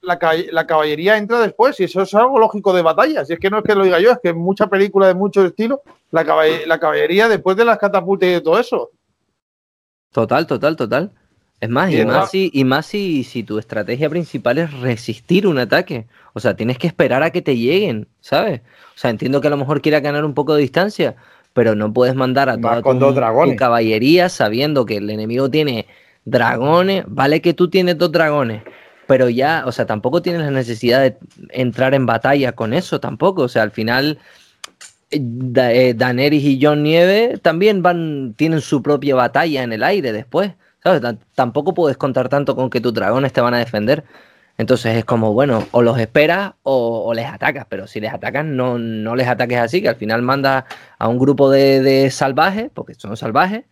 la, 0.00 0.66
caballería 0.68 1.16
entra 1.16 1.40
después, 1.40 1.80
y 1.80 1.84
eso 1.84 2.02
es 2.02 2.14
algo 2.14 2.38
lógico 2.38 2.72
de 2.72 2.82
batalla. 2.82 3.24
Si 3.24 3.32
es 3.32 3.40
que 3.40 3.50
no 3.50 3.58
es 3.58 3.64
que 3.64 3.74
lo 3.74 3.82
diga 3.82 3.98
yo, 3.98 4.12
es 4.12 4.20
que 4.22 4.28
en 4.28 4.38
muchas 4.38 4.68
películas 4.68 5.08
de 5.08 5.14
mucho 5.14 5.44
estilo, 5.44 5.82
la, 6.12 6.22
la 6.66 6.78
caballería 6.78 7.26
después 7.26 7.56
de 7.56 7.64
las 7.64 7.78
catapultas 7.78 8.28
y 8.28 8.32
de 8.34 8.40
todo 8.40 8.60
eso. 8.60 8.90
Total, 10.12 10.46
total, 10.46 10.76
total. 10.76 11.10
Es 11.58 11.68
más, 11.68 11.92
y, 11.92 12.04
más, 12.04 12.30
si, 12.30 12.48
y 12.54 12.62
más 12.62 12.86
si, 12.86 13.24
si, 13.24 13.42
tu 13.42 13.58
estrategia 13.58 14.08
principal 14.08 14.58
es 14.58 14.72
resistir 14.72 15.48
un 15.48 15.58
ataque. 15.58 16.06
O 16.32 16.38
sea, 16.38 16.54
tienes 16.54 16.78
que 16.78 16.86
esperar 16.86 17.24
a 17.24 17.30
que 17.30 17.42
te 17.42 17.56
lleguen, 17.56 18.06
¿sabes? 18.20 18.60
O 18.94 18.98
sea, 18.98 19.10
entiendo 19.10 19.40
que 19.40 19.48
a 19.48 19.50
lo 19.50 19.56
mejor 19.56 19.82
quiera 19.82 19.98
ganar 19.98 20.24
un 20.24 20.34
poco 20.34 20.54
de 20.54 20.62
distancia, 20.62 21.16
pero 21.52 21.74
no 21.74 21.92
puedes 21.92 22.14
mandar 22.14 22.48
a 22.48 22.58
toda 22.58 22.82
tu, 22.82 23.56
caballería 23.56 24.28
sabiendo 24.28 24.86
que 24.86 24.96
el 24.96 25.10
enemigo 25.10 25.50
tiene 25.50 25.86
dragones. 26.24 27.04
Vale 27.06 27.40
que 27.40 27.54
tú 27.54 27.68
tienes 27.68 27.98
dos 27.98 28.10
dragones, 28.12 28.62
pero 29.06 29.28
ya, 29.28 29.64
o 29.66 29.72
sea, 29.72 29.86
tampoco 29.86 30.22
tienes 30.22 30.42
la 30.42 30.50
necesidad 30.50 31.00
de 31.00 31.16
entrar 31.50 31.94
en 31.94 32.06
batalla 32.06 32.52
con 32.52 32.72
eso 32.72 33.00
tampoco. 33.00 33.42
O 33.42 33.48
sea, 33.48 33.62
al 33.62 33.70
final, 33.70 34.18
eh, 35.10 35.20
eh, 35.56 35.94
Daenerys 35.94 36.44
y 36.44 36.58
John 36.62 36.82
Nieve 36.82 37.38
también 37.42 37.82
van, 37.82 38.34
tienen 38.36 38.60
su 38.60 38.82
propia 38.82 39.14
batalla 39.14 39.62
en 39.62 39.72
el 39.72 39.82
aire 39.82 40.12
después. 40.12 40.52
¿Sabes? 40.82 41.00
tampoco 41.36 41.74
puedes 41.74 41.96
contar 41.96 42.28
tanto 42.28 42.56
con 42.56 42.68
que 42.68 42.80
tus 42.80 42.92
dragones 42.92 43.32
te 43.32 43.40
van 43.40 43.54
a 43.54 43.58
defender. 43.58 44.02
Entonces 44.58 44.96
es 44.96 45.04
como, 45.04 45.32
bueno, 45.32 45.66
o 45.72 45.82
los 45.82 45.98
esperas 45.98 46.52
o, 46.62 47.12
les 47.14 47.26
atacas, 47.26 47.66
pero 47.68 47.86
si 47.86 48.00
les 48.00 48.12
atacas, 48.12 48.44
no, 48.44 48.78
no 48.78 49.16
les 49.16 49.26
ataques 49.28 49.58
así, 49.58 49.82
que 49.82 49.88
al 49.88 49.96
final 49.96 50.22
manda 50.22 50.66
a 50.98 51.08
un 51.08 51.18
grupo 51.18 51.50
de, 51.50 52.10
salvajes, 52.10 52.70
porque 52.72 52.94
son 52.94 53.16
salvajes, 53.16 53.64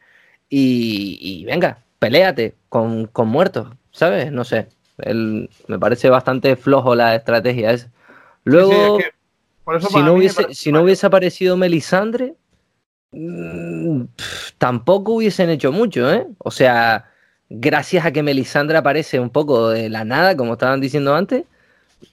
y, 0.48 1.44
venga, 1.44 1.78
peléate 1.98 2.54
con, 2.68 3.06
con 3.06 3.28
muertos, 3.28 3.68
¿sabes? 3.92 4.32
No 4.32 4.44
sé 4.44 4.68
me 5.66 5.78
parece 5.78 6.10
bastante 6.10 6.56
flojo 6.56 6.94
la 6.94 7.14
estrategia 7.14 7.72
esa. 7.72 7.90
Luego, 8.44 8.98
si, 9.88 9.98
no 9.98 10.14
hubiese, 10.14 10.54
si 10.54 10.72
no 10.72 10.82
hubiese 10.82 11.06
aparecido 11.06 11.56
Melisandre, 11.56 12.34
mm, 13.12 14.04
tampoco 14.58 15.12
hubiesen 15.14 15.50
hecho 15.50 15.72
mucho, 15.72 16.12
¿eh? 16.12 16.26
O 16.38 16.50
sea, 16.50 17.09
gracias 17.50 18.06
a 18.06 18.12
que 18.12 18.22
Melisandre 18.22 18.78
aparece 18.78 19.20
un 19.20 19.28
poco 19.28 19.70
de 19.70 19.90
la 19.90 20.04
nada, 20.04 20.36
como 20.36 20.54
estaban 20.54 20.80
diciendo 20.80 21.14
antes, 21.14 21.44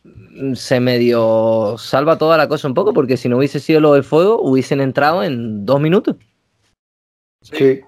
mm, 0.03 0.55
se 0.55 0.79
medio 0.79 1.75
salva 1.77 2.17
toda 2.17 2.37
la 2.37 2.47
cosa 2.47 2.67
un 2.67 2.73
poco, 2.73 2.93
porque 2.93 3.15
si 3.15 3.29
no 3.29 3.37
hubiese 3.37 3.59
sido 3.59 3.79
lo 3.79 3.93
del 3.93 4.03
fuego, 4.03 4.41
hubiesen 4.41 4.81
entrado 4.81 5.23
en 5.23 5.65
dos 5.65 5.79
minutos. 5.79 6.15
Sí. 7.43 7.81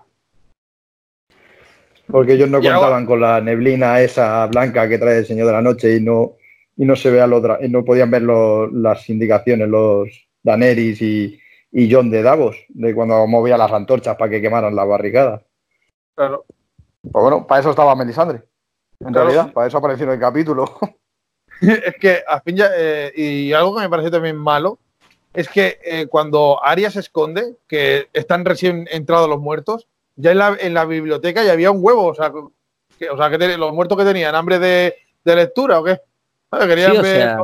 Porque 2.08 2.34
ellos 2.34 2.50
no 2.50 2.62
contaban 2.62 3.06
con 3.06 3.20
la 3.20 3.41
neblina 3.41 4.00
esa 4.01 4.46
blanca 4.48 4.88
que 4.88 4.98
trae 4.98 5.20
el 5.20 5.25
Señor 5.25 5.48
de 5.48 5.53
la 5.53 5.62
Noche 5.62 5.96
y 5.96 6.01
no, 6.01 6.38
y 6.77 6.86
no 6.86 6.96
se 6.96 7.12
vea 7.12 7.27
y 7.62 7.70
no 7.70 7.84
podían 7.84 8.10
ver 8.10 8.24
las 8.24 9.10
indicaciones, 9.10 9.68
los 9.68 10.08
Daenerys 10.41 11.01
y, 11.01 11.39
y, 11.72 11.91
John 11.91 12.10
de 12.10 12.24
Davos, 12.24 12.58
de 12.70 12.96
cuando 12.96 13.27
movía 13.27 13.58
las 13.58 13.72
antorchas 13.72 14.15
para 14.15 14.32
que 14.32 14.41
quemaran 14.41 14.75
la 14.75 14.86
barricada. 14.86 15.44
Claro. 16.15 16.46
Pues 17.01 17.22
bueno, 17.24 17.48
para 17.48 17.62
eso 17.62 17.70
estaba 17.70 17.96
Melisandre. 17.96 18.44
En 19.00 19.13
realidad, 19.13 19.53
para 19.53 19.68
eso 19.68 19.77
apareció 19.77 20.06
en 20.06 20.13
el 20.13 20.20
capítulo. 20.20 20.77
es 21.62 21.96
que, 22.00 22.24
a 22.27 22.41
fin 22.41 22.58
ya, 22.58 22.70
eh, 22.75 23.13
y 23.15 23.53
algo 23.53 23.75
que 23.75 23.82
me 23.82 23.89
parece 23.89 24.12
también 24.12 24.36
malo, 24.36 24.79
es 25.34 25.48
que 25.48 25.79
eh, 25.84 26.08
cuando 26.08 26.63
Arya 26.63 26.91
se 26.91 27.00
esconde, 27.00 27.58
que 27.68 28.10
están 28.13 28.46
recién 28.46 28.88
entrados 28.91 29.29
los 29.29 29.39
muertos, 29.39 29.88
ya 30.15 30.32
en 30.32 30.38
la, 30.38 30.58
en 30.60 30.74
la 30.74 30.86
biblioteca 30.86 31.44
ya 31.44 31.53
había 31.53 31.72
un 31.72 31.79
huevo, 31.82 32.08
o 32.08 32.15
sea, 32.15 32.32
que, 32.98 33.10
o 33.10 33.18
sea, 33.18 33.29
que 33.29 33.58
los 33.58 33.74
muertos 33.74 33.98
que 33.98 34.03
tenían 34.03 34.36
hambre 34.36 34.60
de, 34.60 34.96
de 35.24 35.36
lectura 35.36 35.79
o 35.79 35.84
qué. 35.84 36.00
Querían, 36.51 37.00
ver, 37.00 37.38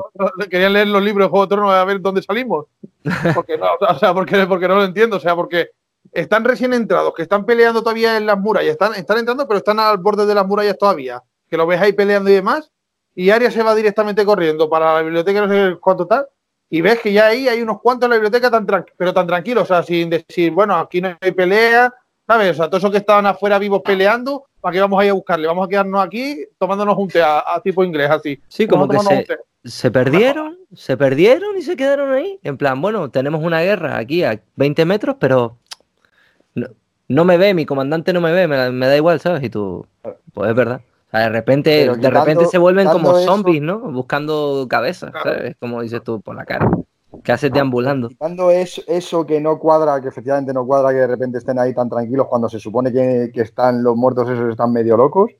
querían, 0.49 0.73
leer 0.73 0.87
los 0.87 1.03
libros 1.03 1.27
de 1.27 1.29
Juego 1.29 1.45
de 1.45 1.49
Tronos 1.49 1.73
a 1.73 1.85
ver 1.85 2.01
dónde 2.01 2.23
salimos. 2.23 2.65
Porque 3.35 3.55
no, 3.55 3.67
o 3.79 3.99
sea, 3.99 4.15
porque, 4.15 4.47
porque 4.47 4.67
no 4.67 4.77
lo 4.77 4.83
entiendo. 4.83 5.17
O 5.17 5.19
sea, 5.19 5.35
porque 5.35 5.69
están 6.15 6.43
recién 6.43 6.73
entrados, 6.73 7.13
que 7.13 7.21
están 7.21 7.45
peleando 7.45 7.81
todavía 7.81 8.17
en 8.17 8.25
las 8.25 8.39
murallas. 8.39 8.71
Están, 8.71 8.95
están 8.95 9.19
entrando, 9.19 9.47
pero 9.47 9.57
están 9.57 9.79
al 9.79 9.97
borde 9.97 10.25
de 10.25 10.33
las 10.33 10.47
murallas 10.47 10.77
todavía. 10.77 11.21
Que 11.49 11.57
lo 11.57 11.67
ves 11.67 11.81
ahí 11.81 11.93
peleando 11.93 12.29
y 12.29 12.33
demás. 12.33 12.71
Y 13.13 13.29
Aria 13.29 13.51
se 13.51 13.63
va 13.63 13.75
directamente 13.75 14.25
corriendo 14.25 14.69
para 14.69 14.93
la 14.93 15.01
biblioteca, 15.01 15.45
no 15.45 15.53
sé 15.53 15.77
cuánto 15.79 16.07
tal. 16.07 16.25
Y 16.69 16.81
ves 16.81 16.99
que 16.99 17.13
ya 17.13 17.27
ahí 17.27 17.47
hay 17.47 17.61
unos 17.61 17.79
cuantos 17.81 18.07
en 18.07 18.11
la 18.11 18.15
biblioteca, 18.15 18.49
tan 18.49 18.65
pero 18.97 19.13
tan 19.13 19.27
tranquilos. 19.27 19.63
O 19.63 19.67
sea, 19.67 19.83
sin 19.83 20.09
decir, 20.09 20.51
bueno, 20.51 20.75
aquí 20.75 20.99
no 21.01 21.15
hay 21.21 21.31
pelea, 21.31 21.93
¿Sabes? 22.27 22.51
O 22.51 22.53
sea, 22.55 22.67
todos 22.67 22.81
esos 22.81 22.91
que 22.91 22.97
estaban 22.97 23.25
afuera 23.27 23.59
vivos 23.59 23.81
peleando, 23.83 24.45
¿para 24.59 24.73
qué 24.73 24.81
vamos 24.81 24.99
a 24.99 25.05
ir 25.05 25.11
a 25.11 25.13
buscarle? 25.13 25.47
Vamos 25.47 25.67
a 25.67 25.69
quedarnos 25.69 26.03
aquí 26.03 26.43
tomándonos 26.57 26.97
un 26.97 27.07
té 27.07 27.21
a, 27.21 27.61
tipo 27.63 27.83
inglés, 27.83 28.09
así. 28.09 28.39
Sí, 28.47 28.67
como 28.67 28.87
que 28.87 28.97
se, 29.63 29.91
perdieron, 29.91 30.57
se 30.73 30.97
perdieron 30.97 31.55
y 31.55 31.61
se 31.61 31.75
quedaron 31.75 32.11
ahí. 32.11 32.39
En 32.41 32.57
plan, 32.57 32.81
bueno, 32.81 33.11
tenemos 33.11 33.43
una 33.43 33.61
guerra 33.61 33.97
aquí 33.97 34.23
a 34.23 34.41
20 34.55 34.85
metros, 34.85 35.17
pero 35.19 35.59
no, 37.07 37.25
me 37.25 37.37
ve, 37.37 37.53
mi 37.53 37.65
comandante 37.65 38.13
no 38.13 38.21
me 38.21 38.31
ve, 38.31 38.47
me, 38.47 38.87
da 38.87 38.95
igual, 38.95 39.19
¿sabes? 39.19 39.43
Y 39.43 39.49
tú, 39.49 39.85
pues 40.33 40.49
es 40.49 40.55
verdad. 40.55 40.81
O 41.07 41.11
sea, 41.11 41.21
de 41.21 41.29
repente, 41.29 41.89
de 41.95 42.09
repente 42.09 42.45
se 42.45 42.57
vuelven 42.57 42.87
como 42.87 43.15
zombies, 43.19 43.61
¿no? 43.61 43.79
Buscando 43.79 44.67
cabezas, 44.69 45.11
¿sabes? 45.23 45.55
Como 45.59 45.81
dices 45.81 46.03
tú, 46.03 46.21
por 46.21 46.35
la 46.35 46.45
cara 46.45 46.69
que 47.23 47.31
hace 47.31 47.49
deambulando. 47.49 48.09
Cuando 48.17 48.51
es 48.51 48.83
eso 48.87 49.25
que 49.25 49.39
no 49.39 49.59
cuadra, 49.59 50.01
que 50.01 50.07
efectivamente 50.07 50.53
no 50.53 50.65
cuadra, 50.65 50.89
que 50.89 50.99
de 50.99 51.07
repente 51.07 51.37
estén 51.37 51.59
ahí 51.59 51.73
tan 51.73 51.89
tranquilos 51.89 52.27
cuando 52.27 52.49
se 52.49 52.59
supone 52.59 52.91
que, 52.91 53.31
están 53.35 53.83
los 53.83 53.95
muertos 53.95 54.29
esos 54.29 54.49
están 54.51 54.71
medio 54.71 54.97
locos, 54.97 55.31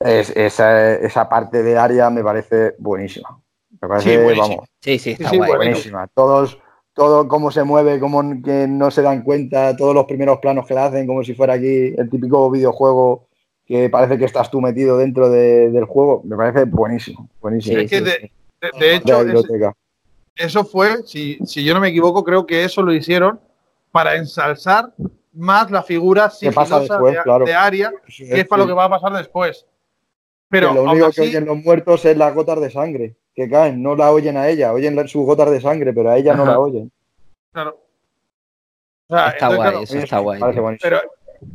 es, 0.00 0.30
esa, 0.30 1.28
parte 1.28 1.62
de 1.62 1.76
área 1.76 2.10
me 2.10 2.22
parece 2.22 2.74
buenísima. 2.78 3.40
Me 3.80 3.88
parece, 3.88 4.28
sí, 4.28 4.38
vamos. 4.38 4.68
Sí, 4.80 4.98
sí, 4.98 5.10
está 5.18 5.36
buenísima. 5.36 6.06
Todos, 6.08 6.58
todo 6.98 7.28
cómo 7.28 7.52
se 7.52 7.62
mueve, 7.62 8.00
cómo 8.00 8.42
que 8.42 8.66
no 8.66 8.90
se 8.90 9.02
dan 9.02 9.22
cuenta, 9.22 9.76
todos 9.76 9.94
los 9.94 10.04
primeros 10.04 10.38
planos 10.40 10.66
que 10.66 10.74
le 10.74 10.80
hacen, 10.80 11.06
como 11.06 11.22
si 11.22 11.32
fuera 11.32 11.54
aquí 11.54 11.94
el 11.96 12.10
típico 12.10 12.50
videojuego 12.50 13.28
que 13.64 13.88
parece 13.88 14.18
que 14.18 14.24
estás 14.24 14.50
tú 14.50 14.60
metido 14.60 14.98
dentro 14.98 15.30
del 15.30 15.84
juego, 15.84 16.22
me 16.24 16.36
parece 16.36 16.64
buenísimo. 16.64 17.30
buenísimo. 17.40 17.78
es 17.78 17.88
que 17.88 18.00
de, 18.00 18.94
hecho, 18.96 19.24
eso 20.34 20.64
fue, 20.64 21.04
si, 21.04 21.38
si 21.46 21.62
yo 21.62 21.72
no 21.72 21.80
me 21.80 21.88
equivoco, 21.88 22.24
creo 22.24 22.44
que 22.44 22.64
eso 22.64 22.82
lo 22.82 22.92
hicieron 22.92 23.38
para 23.92 24.16
ensalzar 24.16 24.92
más 25.32 25.70
la 25.70 25.84
figura 25.84 26.28
sigilosa 26.30 26.80
de, 26.80 27.44
de, 27.44 27.54
Aria, 27.54 27.92
que 28.08 28.40
es 28.40 28.48
para 28.48 28.62
lo 28.62 28.66
que 28.66 28.74
va 28.74 28.86
a 28.86 28.90
pasar 28.90 29.12
después. 29.12 29.66
Pero 30.48 30.74
lo 30.74 30.82
único 30.82 31.10
que 31.12 31.20
oyen 31.20 31.44
los 31.44 31.58
muertos 31.58 32.04
es 32.04 32.16
las 32.16 32.34
gotas 32.34 32.60
de 32.60 32.70
sangre 32.70 33.14
que 33.38 33.48
caen, 33.48 33.80
no 33.80 33.94
la 33.94 34.10
oyen 34.10 34.36
a 34.36 34.48
ella, 34.48 34.72
oyen 34.72 35.06
sus 35.06 35.24
gotas 35.24 35.48
de 35.52 35.60
sangre, 35.60 35.92
pero 35.92 36.10
a 36.10 36.16
ella 36.16 36.34
no 36.34 36.44
la 36.44 36.58
oyen. 36.58 36.90
Claro. 37.52 37.78
está 39.08 39.54
guay, 39.54 39.82
eso 39.84 39.96
está 39.96 40.18
guay. 40.18 40.40
Pero, 40.82 41.00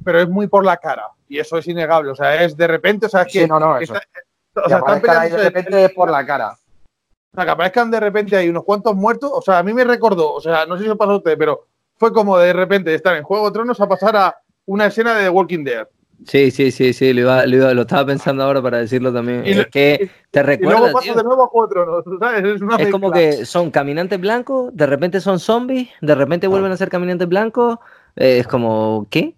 pero, 0.06 0.22
es 0.22 0.30
muy 0.30 0.48
por 0.48 0.64
la 0.64 0.78
cara, 0.78 1.10
y 1.28 1.40
eso 1.40 1.58
es 1.58 1.68
innegable. 1.68 2.12
O 2.12 2.16
sea, 2.16 2.42
es 2.42 2.56
de 2.56 2.68
repente, 2.68 3.08
o 3.08 3.10
sea, 3.10 3.24
es 3.24 3.34
que. 3.34 3.42
Sí, 3.42 3.48
no, 3.48 3.60
no, 3.60 3.78
eso. 3.78 3.96
o 4.56 4.70
sea, 4.70 4.78
están 4.78 5.02
peleando 5.02 5.36
de 5.36 5.44
repente 5.44 5.84
es 5.84 5.92
por 5.92 6.10
la 6.10 6.26
cara. 6.26 6.52
O 6.54 7.36
sea, 7.36 7.44
que 7.44 7.52
aparezcan 7.52 7.92
de 7.92 8.00
repente 8.00 8.38
hay 8.38 8.48
unos 8.48 8.64
cuantos 8.64 8.96
muertos. 8.96 9.30
O 9.34 9.42
sea, 9.42 9.58
a 9.58 9.64
mí 9.64 9.74
me 9.74 9.84
recordó, 9.84 10.32
o 10.32 10.40
sea, 10.40 10.66
no 10.66 10.78
sé 10.78 10.86
si 10.86 10.90
os 10.90 10.98
pasó 10.98 11.12
a 11.12 11.18
usted, 11.18 11.38
pero 11.38 11.68
fue 11.98 12.14
como 12.14 12.38
de 12.38 12.54
repente 12.54 12.92
de 12.92 12.96
estar 12.96 13.18
en 13.18 13.24
Juego 13.24 13.48
de 13.48 13.52
Tronos 13.52 13.82
a 13.82 13.90
pasar 13.90 14.16
a 14.16 14.38
una 14.68 14.86
escena 14.86 15.16
de 15.16 15.24
The 15.26 15.30
Walking 15.30 15.66
Dead. 15.66 15.86
Sí, 16.26 16.52
sí, 16.52 16.72
sí, 16.72 16.94
sí, 16.94 17.14
lo, 17.14 17.46
lo, 17.46 17.82
estaba 17.82 18.06
pensando 18.06 18.44
ahora 18.44 18.62
para 18.62 18.80
decirlo 18.80 19.14
también. 19.14 19.44
es 19.46 19.68
que 19.68 20.10
te 20.32 20.44
recuerda. 20.44 20.78
Y 20.78 20.80
luego 20.80 20.94
pasa 20.94 21.14
de 21.14 21.24
nuevo 21.24 21.44
a 21.44 21.68
de 21.68 21.74
Tronos, 21.74 22.04
¿sabes? 22.20 22.62
Es, 22.80 22.92
como 22.92 23.12
que 23.12 23.46
son 23.46 23.72
caminantes 23.72 24.20
blancos, 24.20 24.76
de 24.76 24.86
repente 24.86 25.20
son 25.22 25.40
zombies, 25.40 25.90
de 26.02 26.16
repente 26.16 26.48
vuelven 26.48 26.72
a 26.72 26.78
ser 26.78 26.90
caminantes 26.90 27.28
blancos. 27.28 27.78
es 28.16 28.48
como, 28.48 29.08
¿qué? 29.10 29.36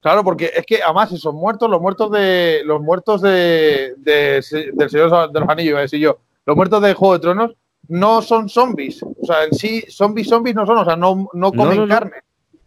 Claro, 0.00 0.22
porque 0.22 0.52
es 0.54 0.64
que 0.64 0.82
además 0.82 1.12
esos 1.12 1.34
muertos, 1.34 1.68
los 1.68 1.80
muertos 1.80 2.10
de 2.12 2.62
los 2.64 2.80
muertos 2.80 3.20
de, 3.20 3.94
del 3.98 4.42
Señor 4.42 5.32
de 5.32 5.40
los 5.40 5.48
Anillos, 5.48 5.78
decir 5.78 5.98
yo, 6.00 6.18
los 6.46 6.56
muertos 6.56 6.80
de 6.82 6.94
Juego 6.94 7.14
de 7.14 7.20
Tronos 7.20 7.56
no 7.88 8.22
son 8.22 8.48
zombies. 8.48 9.02
O 9.02 9.26
sea, 9.26 9.44
en 9.44 9.54
sí, 9.54 9.82
zombies, 9.88 10.28
zombies 10.28 10.54
no 10.54 10.66
son, 10.66 10.78
o 10.78 10.84
sea, 10.84 10.96
no, 10.96 11.28
no 11.32 11.52
comen 11.52 11.88
carne. 11.88 12.16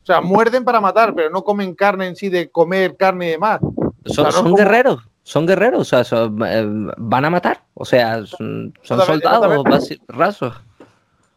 O 0.01 0.05
sea, 0.05 0.21
muerden 0.21 0.63
para 0.63 0.81
matar, 0.81 1.13
pero 1.13 1.29
no 1.29 1.43
comen 1.43 1.75
carne 1.75 2.07
en 2.07 2.15
sí 2.15 2.29
de 2.29 2.49
comer 2.49 2.97
carne 2.97 3.27
y 3.27 3.31
demás. 3.31 3.59
Son, 4.05 4.55
guerreros, 4.55 4.99
son 5.21 5.45
guerreros, 5.45 5.93
o 5.93 6.03
sea, 6.03 6.25
eh, 6.47 6.65
van 6.97 7.25
a 7.25 7.29
matar, 7.29 7.63
o 7.75 7.85
sea, 7.85 8.25
son, 8.25 8.73
soldados 8.81 9.89
rasos. 10.07 10.55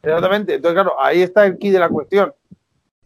Exactamente, 0.03 0.55
entonces 0.55 0.75
claro, 0.75 0.95
ahí 0.99 1.23
está 1.23 1.47
el 1.47 1.59
key 1.59 1.71
de 1.71 1.79
la 1.79 1.89
cuestión. 1.89 2.33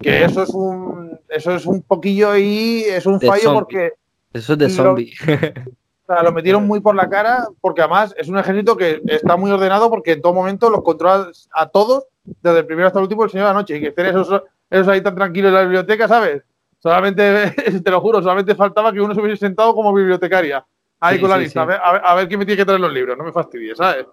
Que 0.00 0.24
eso 0.24 0.44
es 0.44 0.50
un 0.50 1.18
eso 1.28 1.52
es 1.52 1.66
un 1.66 1.82
poquillo 1.82 2.36
y 2.36 2.84
es 2.84 3.04
un 3.04 3.20
fallo 3.20 3.52
porque 3.52 3.94
eso 4.32 4.52
es 4.52 4.58
de 4.58 4.70
zombie. 4.70 5.12
O 6.10 6.14
sea, 6.14 6.22
lo 6.22 6.32
metieron 6.32 6.66
muy 6.66 6.80
por 6.80 6.94
la 6.94 7.10
cara 7.10 7.48
porque 7.60 7.82
además 7.82 8.14
es 8.16 8.28
un 8.28 8.38
ejército 8.38 8.78
que 8.78 9.02
está 9.08 9.36
muy 9.36 9.50
ordenado 9.50 9.90
porque 9.90 10.12
en 10.12 10.22
todo 10.22 10.32
momento 10.32 10.70
los 10.70 10.82
controla 10.82 11.30
a 11.52 11.68
todos, 11.68 12.06
desde 12.24 12.60
el 12.60 12.64
primero 12.64 12.86
hasta 12.86 12.98
el 12.98 13.02
último, 13.02 13.24
el 13.24 13.30
señor 13.30 13.46
de 13.46 13.52
la 13.52 13.58
noche. 13.58 13.76
Y 13.76 13.80
que 13.82 13.88
estén 13.88 14.06
esos, 14.06 14.42
esos 14.70 14.88
ahí 14.88 15.00
tan 15.00 15.14
tranquilos 15.14 15.48
en 15.48 15.54
la 15.54 15.62
biblioteca, 15.62 16.08
¿sabes? 16.08 16.42
Solamente, 16.78 17.50
te 17.84 17.90
lo 17.90 18.00
juro, 18.00 18.22
solamente 18.22 18.54
faltaba 18.54 18.92
que 18.92 19.00
uno 19.00 19.14
se 19.14 19.20
hubiese 19.20 19.46
sentado 19.46 19.74
como 19.74 19.92
bibliotecaria 19.92 20.64
ahí 21.00 21.20
con 21.20 21.30
la 21.30 21.38
lista, 21.38 21.62
A, 21.62 22.14
ver, 22.14 22.26
quién 22.26 22.40
me 22.40 22.46
tiene 22.46 22.56
que 22.56 22.64
traer 22.64 22.80
los 22.80 22.92
libros, 22.92 23.16
no 23.16 23.24
me 23.24 23.32
fastidies, 23.32 23.78
¿sabes? 23.78 24.06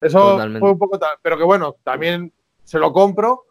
Eso 0.00 0.38
fue 0.58 0.70
un 0.70 0.78
poco 0.78 0.98
tal, 0.98 1.16
pero 1.22 1.36
que 1.36 1.44
bueno, 1.44 1.76
también 1.82 2.32
se 2.64 2.78
lo 2.78 2.92
compro 2.92 3.44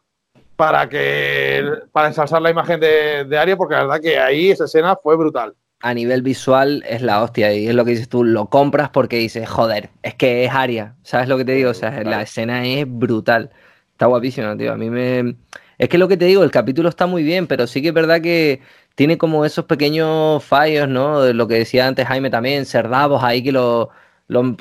para 0.55 0.87
que 0.87 1.67
para 1.91 2.07
ensalzar 2.07 2.41
la 2.41 2.49
imagen 2.49 2.79
de, 2.79 3.25
de 3.25 3.37
Aria, 3.37 3.57
porque 3.57 3.75
la 3.75 3.81
verdad 3.81 4.01
que 4.01 4.17
ahí 4.17 4.51
esa 4.51 4.65
escena 4.65 4.95
fue 4.95 5.15
brutal 5.17 5.55
a 5.85 5.93
nivel 5.93 6.23
visual 6.23 6.83
es 6.87 7.03
la 7.03 7.21
hostia. 7.21 7.53
Y 7.53 7.67
es 7.67 7.75
lo 7.75 7.85
que 7.85 7.91
dices 7.91 8.09
tú, 8.09 8.23
lo 8.23 8.47
compras 8.49 8.89
porque 8.89 9.17
dices, 9.17 9.47
joder, 9.47 9.91
es 10.01 10.15
que 10.15 10.45
es 10.45 10.51
Aria. 10.51 10.95
¿Sabes 11.03 11.29
lo 11.29 11.37
que 11.37 11.45
te 11.45 11.51
digo? 11.51 11.69
O 11.69 11.73
sea, 11.75 12.03
la 12.03 12.23
escena 12.23 12.65
es 12.65 12.85
brutal. 12.87 13.51
Está 13.91 14.07
guapísima, 14.07 14.57
tío. 14.57 14.73
A 14.73 14.77
mí 14.77 14.89
me. 14.89 15.35
Es 15.77 15.89
que 15.89 15.97
lo 15.97 16.07
que 16.07 16.17
te 16.17 16.25
digo, 16.25 16.43
el 16.43 16.51
capítulo 16.51 16.89
está 16.89 17.05
muy 17.05 17.23
bien, 17.23 17.47
pero 17.47 17.67
sí 17.67 17.81
que 17.81 17.89
es 17.89 17.93
verdad 17.93 18.21
que 18.21 18.61
tiene 18.95 19.17
como 19.17 19.45
esos 19.45 19.65
pequeños 19.65 20.43
fallos, 20.43 20.87
¿no? 20.87 21.21
De 21.21 21.33
lo 21.33 21.47
que 21.47 21.55
decía 21.55 21.87
antes 21.87 22.07
Jaime 22.07 22.29
también, 22.29 22.65
cerdavos 22.65 23.23
ahí 23.23 23.43
que 23.43 23.51
lo, 23.51 23.89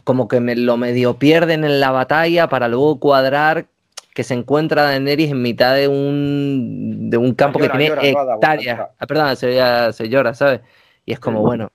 como 0.02 0.28
que 0.28 0.40
me, 0.40 0.56
lo 0.56 0.76
medio 0.76 1.18
pierden 1.18 1.64
en 1.64 1.80
la 1.80 1.90
batalla 1.92 2.48
para 2.48 2.68
luego 2.68 2.98
cuadrar 2.98 3.66
que 4.12 4.22
se 4.22 4.34
encuentra 4.34 4.84
Daenerys 4.84 5.32
en 5.32 5.42
mitad 5.42 5.74
de 5.74 5.88
un, 5.88 7.10
de 7.10 7.16
un 7.16 7.34
campo 7.34 7.58
que 7.58 7.68
tiene 7.68 7.92
hectáreas. 8.00 8.88
Ah, 8.98 9.06
perdón, 9.06 9.36
se, 9.36 9.58
se 9.92 10.08
llora, 10.08 10.34
¿sabes? 10.34 10.60
Y 11.04 11.12
es 11.12 11.18
como, 11.18 11.40
bueno, 11.40 11.70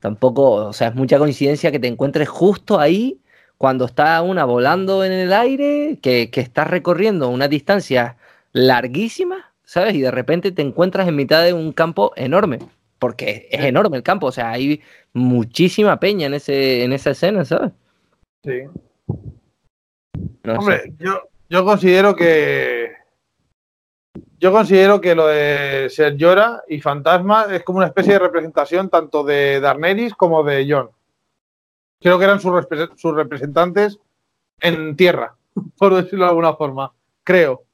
tampoco, 0.00 0.52
o 0.52 0.72
sea, 0.72 0.88
es 0.88 0.94
mucha 0.94 1.18
coincidencia 1.18 1.70
que 1.70 1.78
te 1.78 1.88
encuentres 1.88 2.28
justo 2.28 2.80
ahí 2.80 3.20
cuando 3.58 3.84
está 3.86 4.22
una 4.22 4.44
volando 4.44 5.04
en 5.04 5.12
el 5.12 5.32
aire, 5.32 5.98
que, 6.02 6.30
que 6.30 6.40
está 6.40 6.64
recorriendo 6.64 7.28
una 7.28 7.48
distancia 7.48 8.16
larguísima, 8.56 9.52
¿sabes? 9.64 9.94
Y 9.94 10.00
de 10.00 10.10
repente 10.10 10.52
te 10.52 10.62
encuentras 10.62 11.06
en 11.06 11.16
mitad 11.16 11.44
de 11.44 11.52
un 11.52 11.72
campo 11.72 12.12
enorme, 12.16 12.58
porque 12.98 13.48
es 13.50 13.64
enorme 13.64 13.96
el 13.96 14.02
campo, 14.02 14.26
o 14.26 14.32
sea, 14.32 14.50
hay 14.50 14.80
muchísima 15.12 16.00
peña 16.00 16.26
en, 16.26 16.34
ese, 16.34 16.84
en 16.84 16.92
esa 16.92 17.10
escena, 17.10 17.44
¿sabes? 17.44 17.72
Sí. 18.42 18.62
Hombre, 20.44 20.94
yo, 20.98 21.28
yo 21.48 21.64
considero 21.64 22.14
que 22.16 22.92
yo 24.38 24.52
considero 24.52 25.00
que 25.00 25.14
lo 25.14 25.26
de 25.26 25.88
Ser 25.90 26.16
Llora 26.16 26.62
y 26.68 26.80
Fantasma 26.80 27.46
es 27.50 27.62
como 27.62 27.78
una 27.78 27.86
especie 27.86 28.14
de 28.14 28.18
representación 28.18 28.88
tanto 28.90 29.24
de 29.24 29.60
Darnelis 29.60 30.14
como 30.14 30.42
de 30.44 30.66
John. 30.68 30.90
Creo 32.00 32.18
que 32.18 32.24
eran 32.24 32.40
sus, 32.40 33.14
representantes 33.14 33.98
en 34.60 34.96
tierra, 34.96 35.36
por 35.78 35.94
decirlo 35.94 36.24
de 36.24 36.30
alguna 36.30 36.54
forma. 36.54 36.92
Creo. 37.24 37.65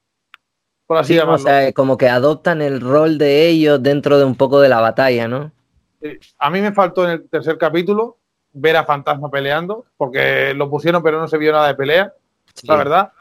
Por 0.87 0.99
así 0.99 1.15
llamarlo. 1.15 1.45
O 1.45 1.47
sea, 1.47 1.73
como 1.73 1.97
que 1.97 2.09
adoptan 2.09 2.62
el 2.62 2.81
rol 2.81 3.19
de 3.19 3.49
ellos 3.49 3.83
dentro 3.83 4.19
de 4.19 4.25
un 4.25 4.35
poco 4.35 4.61
de 4.61 4.69
la 4.69 4.81
batalla, 4.81 5.29
¿no? 5.29 5.53
A 6.39 6.51
mí 6.51 6.61
me 6.61 6.73
faltó 6.73 7.05
en 7.05 7.11
el 7.11 7.29
tercer 7.29 7.59
capítulo 7.59 8.19
ver 8.53 8.77
a 8.77 8.85
Fantasma 8.85 9.31
peleando, 9.31 9.87
porque 9.97 10.53
lo 10.55 10.69
pusieron 10.69 11.03
pero 11.03 11.21
no 11.21 11.29
se 11.29 11.38
vio 11.38 11.53
nada 11.53 11.68
de 11.68 11.75
pelea, 11.75 12.12
la 12.64 12.77
verdad 12.77 13.12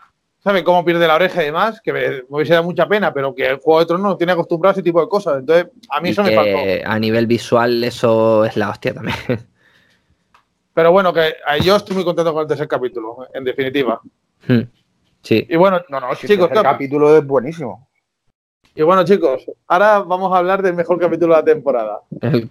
sabe 0.43 0.63
cómo 0.63 0.84
pierde 0.84 1.08
la 1.08 1.15
oreja 1.15 1.41
y 1.41 1.45
demás, 1.45 1.82
que 1.82 1.93
me, 1.93 2.24
hubiese 2.30 2.54
dado 2.54 2.65
mucha 2.65 2.88
pena, 2.88 3.13
pero 3.13 3.34
que 3.34 3.45
el 3.45 3.58
Juego 3.58 3.80
de 3.80 3.86
Tronos 3.86 4.12
no 4.12 4.17
tiene 4.17 4.34
acostumbrado 4.34 4.71
a 4.71 4.74
ese 4.74 4.84
tipo 4.84 5.00
de 5.02 5.08
cosas. 5.08 5.39
Entonces, 5.39 5.67
a 5.89 6.02
mí 6.02 6.10
eso 6.10 6.24
me 6.24 6.36
faltó. 6.36 6.58
A 6.86 7.00
nivel 7.00 7.28
visual, 7.28 7.84
eso 7.84 8.45
es 8.45 8.58
la 8.58 8.69
hostia 8.69 8.93
también. 8.93 9.17
Pero 10.74 10.91
bueno, 10.91 11.13
que 11.13 11.36
yo 11.63 11.76
estoy 11.76 11.95
muy 11.95 12.06
contento 12.06 12.34
con 12.34 12.43
el 12.43 12.47
tercer 12.47 12.67
capítulo, 12.67 13.28
en 13.34 13.43
definitiva. 13.43 14.00
Hmm. 14.47 14.62
Sí. 15.21 15.45
Y 15.49 15.55
bueno, 15.55 15.81
no, 15.89 15.99
no, 15.99 16.15
chicos, 16.15 16.49
el 16.51 16.62
capítulo 16.62 17.15
es 17.15 17.25
buenísimo. 17.25 17.88
Y 18.73 18.84
bueno, 18.84 19.03
chicos, 19.03 19.45
ahora 19.67 19.99
vamos 19.99 20.34
a 20.34 20.38
hablar 20.38 20.62
del 20.62 20.73
mejor 20.73 20.99
capítulo 20.99 21.34
de 21.36 21.41
la 21.41 21.45
temporada. 21.45 21.99
El 22.21 22.47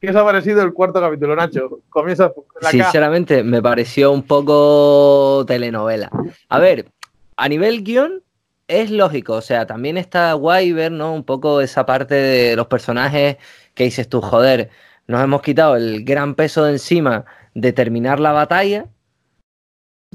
¿Qué 0.00 0.10
os 0.10 0.16
ha 0.16 0.24
parecido 0.24 0.62
el 0.62 0.72
cuarto 0.72 1.00
capítulo, 1.00 1.34
Nacho? 1.34 1.80
Comienza 1.90 2.32
la 2.60 2.70
Sinceramente, 2.70 3.42
me 3.42 3.60
pareció 3.60 4.12
un 4.12 4.22
poco 4.22 5.44
telenovela. 5.44 6.08
A 6.48 6.60
ver, 6.60 6.92
a 7.36 7.48
nivel 7.48 7.82
guion, 7.82 8.22
es 8.68 8.92
lógico. 8.92 9.34
O 9.34 9.40
sea, 9.40 9.66
también 9.66 9.98
está 9.98 10.32
guay 10.34 10.72
ver, 10.72 10.92
¿no? 10.92 11.12
Un 11.12 11.24
poco 11.24 11.60
esa 11.60 11.84
parte 11.84 12.14
de 12.14 12.54
los 12.54 12.68
personajes 12.68 13.38
que 13.74 13.84
dices 13.84 14.08
tú, 14.08 14.20
joder, 14.20 14.70
nos 15.08 15.22
hemos 15.22 15.42
quitado 15.42 15.74
el 15.74 16.04
gran 16.04 16.36
peso 16.36 16.64
de 16.64 16.72
encima 16.72 17.24
de 17.54 17.72
terminar 17.72 18.20
la 18.20 18.30
batalla. 18.30 18.86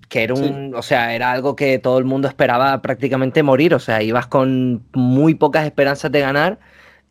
Que 0.10 0.24
era 0.24 0.34
un, 0.34 0.74
o 0.76 0.82
sea, 0.82 1.16
era 1.16 1.32
algo 1.32 1.56
que 1.56 1.80
todo 1.80 1.98
el 1.98 2.06
mundo 2.06 2.28
esperaba 2.28 2.82
prácticamente 2.82 3.44
morir. 3.44 3.74
O 3.74 3.80
sea, 3.80 4.02
ibas 4.04 4.28
con 4.28 4.86
muy 4.94 5.36
pocas 5.36 5.66
esperanzas 5.66 6.12
de 6.12 6.20
ganar. 6.22 6.60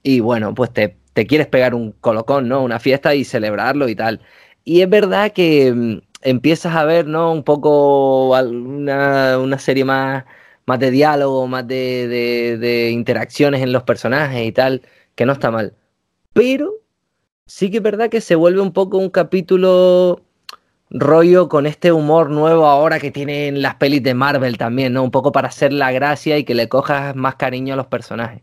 Y 0.03 0.21
bueno, 0.21 0.55
pues 0.55 0.73
te 0.73 0.97
te 1.12 1.27
quieres 1.27 1.47
pegar 1.47 1.75
un 1.75 1.92
colocón, 1.92 2.49
¿no? 2.49 2.62
Una 2.62 2.79
fiesta 2.81 3.14
y 3.14 3.25
celebrarlo 3.25 3.88
y 3.88 3.95
tal. 3.97 4.21
Y 4.64 4.83
es 4.83 4.88
verdad 4.90 5.33
que 5.33 5.73
mm, 5.73 5.99
empiezas 6.23 6.75
a 6.75 6.85
ver, 6.85 7.07
¿no? 7.07 7.33
Un 7.33 7.45
poco 7.45 8.31
una, 8.31 9.38
una 9.38 9.59
serie 9.59 9.85
más, 9.85 10.25
más 10.66 10.79
de 10.79 10.90
diálogo, 10.90 11.47
más 11.49 11.66
de, 11.66 12.09
de, 12.59 12.90
interacciones 12.90 13.62
en 13.62 13.73
los 13.73 13.83
personajes 13.85 14.47
y 14.47 14.53
tal, 14.53 14.83
que 15.14 15.27
no 15.27 15.33
está 15.33 15.51
mal. 15.51 15.75
Pero 16.33 16.75
sí 17.47 17.71
que 17.71 17.79
es 17.79 17.83
verdad 17.83 18.11
que 18.11 18.21
se 18.21 18.35
vuelve 18.37 18.61
un 18.61 18.73
poco 18.73 18.99
un 18.99 19.11
capítulo 19.11 20.23
rollo 20.92 21.48
con 21.48 21.66
este 21.66 21.92
humor 21.92 22.31
nuevo 22.31 22.66
ahora 22.66 23.00
que 23.00 23.11
tienen 23.11 23.62
las 23.62 23.76
pelis 23.76 24.02
de 24.02 24.14
Marvel 24.14 24.59
también, 24.59 24.92
¿no? 24.92 25.02
Un 25.02 25.11
poco 25.11 25.33
para 25.33 25.48
hacer 25.48 25.72
la 25.72 25.92
gracia 25.92 26.38
y 26.38 26.44
que 26.44 26.55
le 26.55 26.68
cojas 26.68 27.16
más 27.16 27.37
cariño 27.37 27.74
a 27.74 27.76
los 27.76 27.87
personajes 27.87 28.42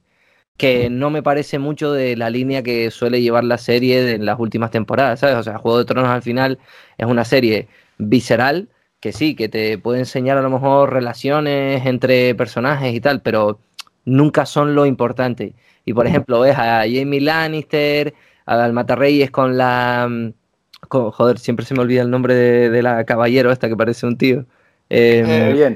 que 0.59 0.89
no 0.89 1.09
me 1.09 1.23
parece 1.23 1.57
mucho 1.57 1.93
de 1.93 2.17
la 2.17 2.29
línea 2.29 2.61
que 2.63 2.91
suele 2.91 3.21
llevar 3.21 3.45
la 3.45 3.57
serie 3.57 4.15
en 4.15 4.25
las 4.25 4.37
últimas 4.39 4.71
temporadas, 4.71 5.21
¿sabes? 5.21 5.37
O 5.37 5.43
sea, 5.43 5.57
Juego 5.57 5.77
de 5.79 5.85
Tronos 5.85 6.09
al 6.09 6.21
final 6.21 6.59
es 6.97 7.07
una 7.07 7.23
serie 7.23 7.69
visceral, 7.97 8.69
que 8.99 9.13
sí, 9.13 9.35
que 9.35 9.47
te 9.47 9.77
puede 9.77 9.99
enseñar 9.99 10.37
a 10.37 10.41
lo 10.41 10.49
mejor 10.49 10.91
relaciones 10.91 11.85
entre 11.85 12.35
personajes 12.35 12.93
y 12.93 12.99
tal, 12.99 13.21
pero 13.21 13.59
nunca 14.03 14.45
son 14.45 14.75
lo 14.75 14.85
importante. 14.85 15.55
Y 15.85 15.93
por 15.93 16.07
ejemplo, 16.07 16.41
ves 16.41 16.57
a 16.57 16.81
Jamie 16.81 17.21
Lannister, 17.21 18.13
al 18.45 18.73
Matarreyes 18.73 19.31
con 19.31 19.57
la... 19.57 20.09
Joder, 20.89 21.39
siempre 21.39 21.65
se 21.65 21.73
me 21.73 21.81
olvida 21.81 22.01
el 22.01 22.09
nombre 22.09 22.35
de, 22.35 22.81
la 22.81 23.05
caballero 23.05 23.51
esta 23.51 23.69
que 23.69 23.77
parece 23.77 24.05
un 24.05 24.17
tío. 24.17 24.45
Eh, 24.89 25.23
eh, 25.27 25.71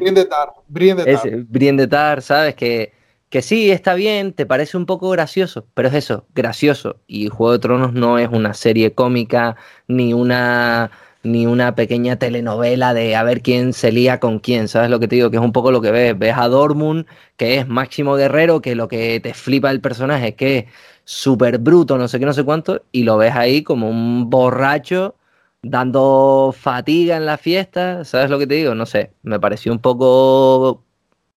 Brienne 1.47 1.77
de 1.81 1.87
Tar. 1.87 2.21
¿sabes? 2.21 2.55
Que 2.55 2.93
que 3.33 3.41
sí, 3.41 3.71
está 3.71 3.95
bien, 3.95 4.33
te 4.33 4.45
parece 4.45 4.77
un 4.77 4.85
poco 4.85 5.09
gracioso, 5.09 5.65
pero 5.73 5.87
es 5.87 5.95
eso, 5.95 6.27
gracioso. 6.35 6.97
Y 7.07 7.29
Juego 7.29 7.53
de 7.53 7.57
Tronos 7.57 7.91
no 7.91 8.19
es 8.19 8.29
una 8.29 8.53
serie 8.53 8.93
cómica 8.93 9.55
ni 9.87 10.13
una 10.13 10.91
ni 11.23 11.45
una 11.45 11.75
pequeña 11.75 12.17
telenovela 12.17 12.93
de 12.93 13.15
a 13.15 13.23
ver 13.23 13.41
quién 13.41 13.73
se 13.73 13.91
lía 13.91 14.19
con 14.19 14.39
quién, 14.39 14.67
¿sabes 14.67 14.89
lo 14.89 14.99
que 14.99 15.07
te 15.07 15.15
digo? 15.15 15.31
Que 15.31 15.37
es 15.37 15.43
un 15.43 15.53
poco 15.53 15.71
lo 15.71 15.81
que 15.81 15.91
ves. 15.91 16.17
Ves 16.19 16.35
a 16.37 16.47
Dortmund, 16.49 17.05
que 17.37 17.59
es 17.59 17.67
máximo 17.67 18.15
guerrero, 18.15 18.61
que 18.61 18.75
lo 18.75 18.87
que 18.87 19.19
te 19.21 19.33
flipa 19.33 19.71
el 19.71 19.81
personaje 19.81 20.29
es 20.29 20.35
que 20.35 20.57
es 20.59 20.65
súper 21.05 21.57
bruto, 21.59 21.97
no 21.97 22.07
sé 22.07 22.19
qué, 22.19 22.25
no 22.25 22.33
sé 22.33 22.43
cuánto, 22.43 22.83
y 22.91 23.03
lo 23.03 23.17
ves 23.17 23.33
ahí 23.35 23.63
como 23.63 23.89
un 23.89 24.29
borracho 24.29 25.15
dando 25.61 26.53
fatiga 26.57 27.17
en 27.17 27.25
la 27.25 27.37
fiesta, 27.37 28.05
¿sabes 28.05 28.29
lo 28.29 28.39
que 28.39 28.47
te 28.47 28.55
digo? 28.55 28.75
No 28.75 28.85
sé, 28.85 29.13
me 29.23 29.39
pareció 29.39 29.71
un 29.71 29.79
poco 29.79 30.83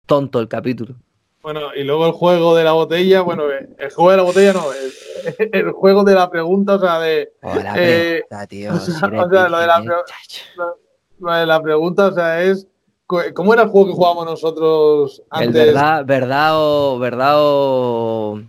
tonto 0.06 0.39
el 0.39 0.48
capítulo. 0.48 0.96
Bueno, 1.43 1.75
y 1.75 1.84
luego 1.84 2.08
el 2.08 2.13
juego 2.13 2.56
de 2.56 2.63
la 2.63 2.71
botella, 2.71 3.19
bueno, 3.19 3.51
eh, 3.51 3.67
el 3.77 3.91
juego 3.91 4.12
de 4.12 4.17
la 4.17 4.23
botella 4.23 4.53
no, 4.53 4.63
el, 5.51 5.71
juego 5.73 6.06
de 6.06 6.15
la 6.15 6.29
pregunta, 6.29 6.75
o 6.75 6.79
sea, 6.79 6.99
de... 7.01 7.34
Oh, 7.41 7.53
la 7.56 7.73
eh, 7.75 8.23
pregunta, 8.29 8.47
tío. 8.47 8.73
O 8.73 8.79
sea, 8.79 9.08
lo, 9.10 9.27
de 9.27 9.49
la, 9.49 9.79
lo, 11.19 11.34
de 11.34 11.45
la 11.45 11.62
pregunta, 11.62 12.08
o 12.08 12.12
sea, 12.13 12.41
es... 12.41 12.65
¿Cómo 13.34 13.53
era 13.53 13.63
el 13.63 13.69
juego 13.69 13.88
que 13.88 13.93
jugábamos 13.93 14.25
nosotros 14.25 15.21
antes? 15.29 15.47
El 15.49 15.65
verdad, 15.65 16.06
verdad 16.06 16.51
o... 16.53 16.97
Verdad 16.99 17.34
o... 17.36 18.41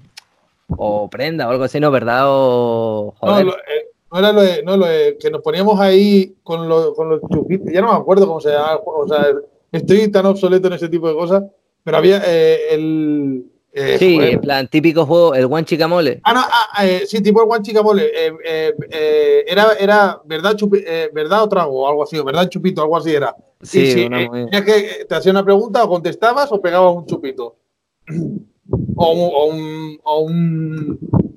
O 0.76 1.11
prenda 1.11 1.48
o 1.48 1.50
algo 1.50 1.64
así, 1.64 1.80
¿no? 1.80 1.90
¿Verdad 1.90 2.26
o...? 2.26 3.12
Joder. 3.18 3.46
No, 3.46 3.52
eh, 3.54 3.90
no 4.12 4.18
era 4.20 4.33
lo 4.33 4.40
de, 4.40 4.62
no, 4.62 4.76
lo 4.76 4.87
de, 4.87 5.18
que 5.18 5.30
nos 5.33 5.42
poníamos 5.42 5.80
ahí 5.80 6.37
con, 6.44 6.68
lo, 6.68 6.94
con 6.94 7.09
los 7.09 7.20
chupitos, 7.22 7.72
ya 7.72 7.80
no 7.80 7.92
me 7.92 7.98
acuerdo 7.98 8.28
cómo 8.28 8.40
se 8.40 8.52
llama 8.52 8.74
el 8.74 8.78
juego, 8.78 9.00
o 9.00 9.09
sea, 9.09 9.26
estoy 9.72 10.09
tan 10.12 10.26
obsoleto 10.26 10.68
en 10.68 10.74
ese 10.74 10.88
tipo 10.88 11.09
de 11.09 11.14
cosas 11.14 11.42
pero 11.85 11.99
había 11.99 12.23
eh, 12.27 12.75
el, 12.75 13.44
Eh, 13.73 13.99
sí, 13.99 14.16
en 14.20 14.40
plan, 14.40 14.68
típico 14.68 15.05
juego, 15.05 15.35
el 15.35 15.44
One 15.44 15.64
Chicamole. 15.64 16.20
Ah, 16.25 16.33
no, 16.33 16.40
ah, 16.42 16.87
eh, 16.87 17.05
sí, 17.07 17.20
tipo 17.23 17.42
el 17.42 17.49
One 17.51 17.62
Chicamole. 17.62 18.11
Era, 19.47 19.73
era 19.75 20.20
verdad, 20.25 20.57
chupi- 20.57 20.85
verdad 21.12 21.42
o 21.42 21.49
trago, 21.49 21.83
o 21.83 21.88
algo 21.88 22.03
así, 22.05 22.16
o 22.18 22.25
verdad 22.25 22.49
chupito, 22.49 22.81
algo 22.83 22.97
así 22.97 23.12
era. 23.12 23.37
Sí, 23.62 24.09
tenías 24.09 24.64
que 24.64 25.05
te 25.09 25.14
hacía 25.14 25.33
una 25.33 25.44
pregunta, 25.44 25.85
o 25.85 25.88
contestabas 25.88 26.51
o 26.53 26.61
pegabas 26.61 26.94
un 26.97 27.07
chupito. 27.07 27.57
O 28.97 29.11
o 29.12 29.47
un, 29.47 29.99
o 30.03 30.18
un, 30.20 31.34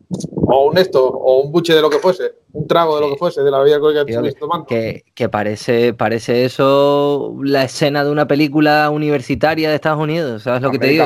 o 0.49 0.69
un 0.69 0.77
esto, 0.77 1.05
o 1.05 1.41
un 1.41 1.51
buche 1.51 1.73
de 1.73 1.81
lo 1.81 1.89
que 1.89 1.99
fuese, 1.99 2.35
un 2.53 2.67
trago 2.67 2.95
de 2.95 3.01
lo 3.01 3.11
que 3.11 3.17
fuese, 3.17 3.41
de 3.41 3.51
la 3.51 3.59
bebida 3.59 3.75
alcohólica 3.75 4.05
que 4.05 4.31
tomando. 4.33 4.65
Que, 4.65 5.03
que 5.13 5.29
parece, 5.29 5.93
parece 5.93 6.45
eso 6.45 7.35
la 7.43 7.63
escena 7.63 8.03
de 8.03 8.11
una 8.11 8.27
película 8.27 8.89
universitaria 8.89 9.69
de 9.69 9.75
Estados 9.75 9.99
Unidos, 9.99 10.43
¿sabes 10.43 10.61
lo 10.61 10.71
que 10.71 10.79
te 10.79 10.87
digo? 10.87 11.03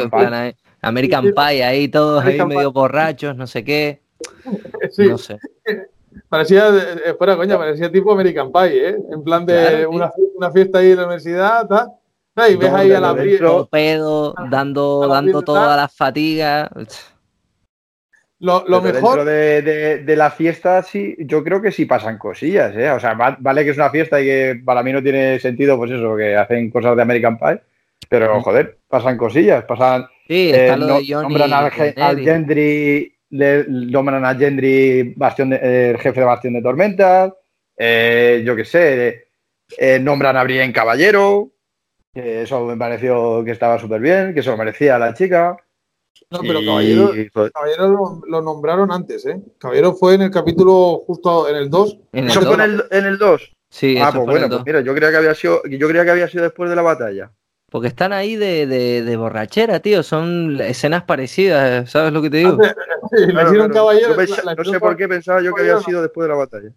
American 0.84 1.24
plan, 1.34 1.34
sí. 1.50 1.54
Pie, 1.54 1.64
ahí 1.64 1.88
todos 1.88 2.24
ahí 2.24 2.38
Pie. 2.38 2.46
medio 2.46 2.72
borrachos, 2.72 3.36
no 3.36 3.48
sé 3.48 3.64
qué, 3.64 4.02
Sí, 4.92 5.08
no 5.08 5.18
sé. 5.18 5.38
parecía, 6.30 6.70
eh, 7.06 7.16
fuera 7.18 7.36
coña, 7.36 7.58
parecía 7.58 7.92
tipo 7.92 8.12
American 8.12 8.52
Pie, 8.52 8.90
¿eh? 8.90 8.98
En 9.12 9.24
plan 9.24 9.46
de 9.46 9.54
Claro, 9.54 9.90
una, 9.92 10.12
una 10.36 10.52
fiesta 10.52 10.80
ahí 10.80 10.92
en 10.92 10.98
la 10.98 11.04
universidad, 11.06 11.68
tal. 11.68 11.90
Y 12.50 12.56
ves 12.56 12.72
ahí 12.72 12.92
a 12.92 13.00
la 13.00 13.16
pedo, 13.70 14.34
dando, 14.50 15.04
a 15.04 15.08
la 15.08 15.14
dando 15.16 15.42
las 15.44 15.94
fatigas. 15.94 16.70
Lo, 18.42 18.66
lo 18.68 18.82
Pero 18.82 18.96
mejor. 18.96 19.18
Dentro 19.18 19.26
de, 19.26 19.62
de- 19.62 19.98
de 20.00 20.16
la 20.16 20.32
fiesta, 20.32 20.82
sí, 20.84 21.16
yo 21.20 21.44
creo 21.44 21.62
que 21.62 21.72
sí 21.72 21.86
pasan 21.86 22.18
cosillas, 22.18 22.76
¿eh? 22.76 22.90
O 22.90 23.00
sea, 23.00 23.14
va- 23.14 23.38
vale 23.40 23.64
que 23.64 23.70
es 23.70 23.78
una 23.78 23.92
fiesta 23.92 24.20
y 24.20 24.26
que 24.26 24.62
para 24.66 24.82
mí 24.82 24.92
no 24.92 25.02
tiene 25.04 25.40
sentido, 25.40 25.78
pues 25.78 25.92
eso, 25.92 26.16
que 26.18 26.36
hacen 26.36 26.72
cosas 26.72 26.96
de 26.96 27.02
American 27.04 27.38
Pie, 27.38 27.62
pero 28.10 28.42
joder, 28.42 28.80
pasan 28.88 29.16
cosillas, 29.18 29.64
pasan. 29.66 30.08
Sí, 30.28 30.50
eh, 30.50 30.66
está 30.66 30.76
lo 30.78 30.88
no- 30.88 31.00
de 31.00 31.06
Johnny. 31.08 31.36
nombran 31.36 31.54
al, 31.54 31.94
al. 31.98 32.20
Gendry, 32.20 33.16
le 33.30 33.66
nombran 33.68 34.26
a 34.26 34.34
Gendry 34.36 35.14
bastión 35.16 35.52
de- 35.52 35.60
eh, 35.62 35.90
el 35.92 35.98
jefe 36.00 36.20
de 36.20 36.26
Bastión 36.26 36.54
de 36.56 36.62
Tormentas, 36.64 37.32
eh, 37.78 38.42
yo 38.44 38.56
qué 38.56 38.66
sé, 38.66 39.26
eh, 39.78 40.00
nombran 40.00 40.36
a 40.36 40.44
Brienne 40.44 40.74
Caballero, 40.74 41.52
eso 42.16 42.66
me 42.66 42.76
pareció 42.76 43.44
que 43.46 43.52
estaba 43.52 43.78
súper 43.80 44.02
bien, 44.02 44.34
que 44.34 44.42
se 44.42 44.50
lo 44.50 44.58
merecía 44.58 44.98
la 44.98 45.14
chica. 45.14 45.56
No, 46.30 46.40
pero 46.42 46.62
y- 46.62 46.66
Caballero, 46.66 47.12
Caballero 47.54 47.88
lo, 47.90 48.22
lo 48.28 48.42
nombraron 48.42 48.92
antes, 48.92 49.26
¿eh? 49.26 49.42
Caballero 49.58 49.94
fue 49.94 50.16
en 50.16 50.22
el 50.24 50.32
capítulo 50.32 51.04
justo 51.06 51.50
en 51.50 51.56
el 51.58 51.70
2. 51.70 51.98
En 52.14 52.24
el 52.26 52.30
¿Eso 52.30 52.40
fue 52.42 52.50
dos. 52.50 52.56
en 52.56 52.62
el, 52.72 52.84
en 52.92 53.06
el 53.06 53.18
2? 53.18 53.52
Sí, 53.70 53.98
Ah, 53.98 54.10
eso 54.10 54.12
pues 54.12 54.12
fue 54.14 54.22
en 54.24 54.30
el 54.30 54.50
bueno, 54.50 54.50
pues 54.50 54.66
mira, 54.66 54.82
yo 54.82 54.94
creía 54.96 55.12
que 55.12 55.18
había 55.18 55.36
sido, 55.36 55.62
yo 55.64 55.88
creía 55.88 56.06
que 56.06 56.12
había 56.12 56.28
sido 56.30 56.44
después 56.44 56.70
de 56.70 56.76
la 56.76 56.82
batalla. 56.82 57.32
Porque 57.70 57.88
están 57.88 58.12
ahí 58.12 58.36
de, 58.36 58.68
de, 58.68 59.02
de 59.04 59.18
borrachera, 59.18 59.80
tío. 59.80 60.04
Son 60.04 60.60
escenas 60.62 61.04
parecidas, 61.04 61.90
¿sabes 61.90 62.12
lo 62.12 62.22
que 62.22 62.30
te 62.30 62.38
digo? 62.38 62.58
le 62.58 62.74
Claro, 63.32 63.48
hicieron 63.50 63.70
claro. 63.70 63.74
caballero. 63.74 64.16
Pensé- 64.16 64.44
no 64.44 64.56
sé 64.56 64.62
hicieron 64.62 64.80
por 64.82 64.98
qué 64.98 65.08
pensaba 65.08 65.42
yo 65.42 65.54
que 65.54 65.62
había 65.62 65.80
sido 65.80 66.02
después 66.02 66.26
de 66.26 66.30
la 66.30 66.36
batalla. 66.36 66.70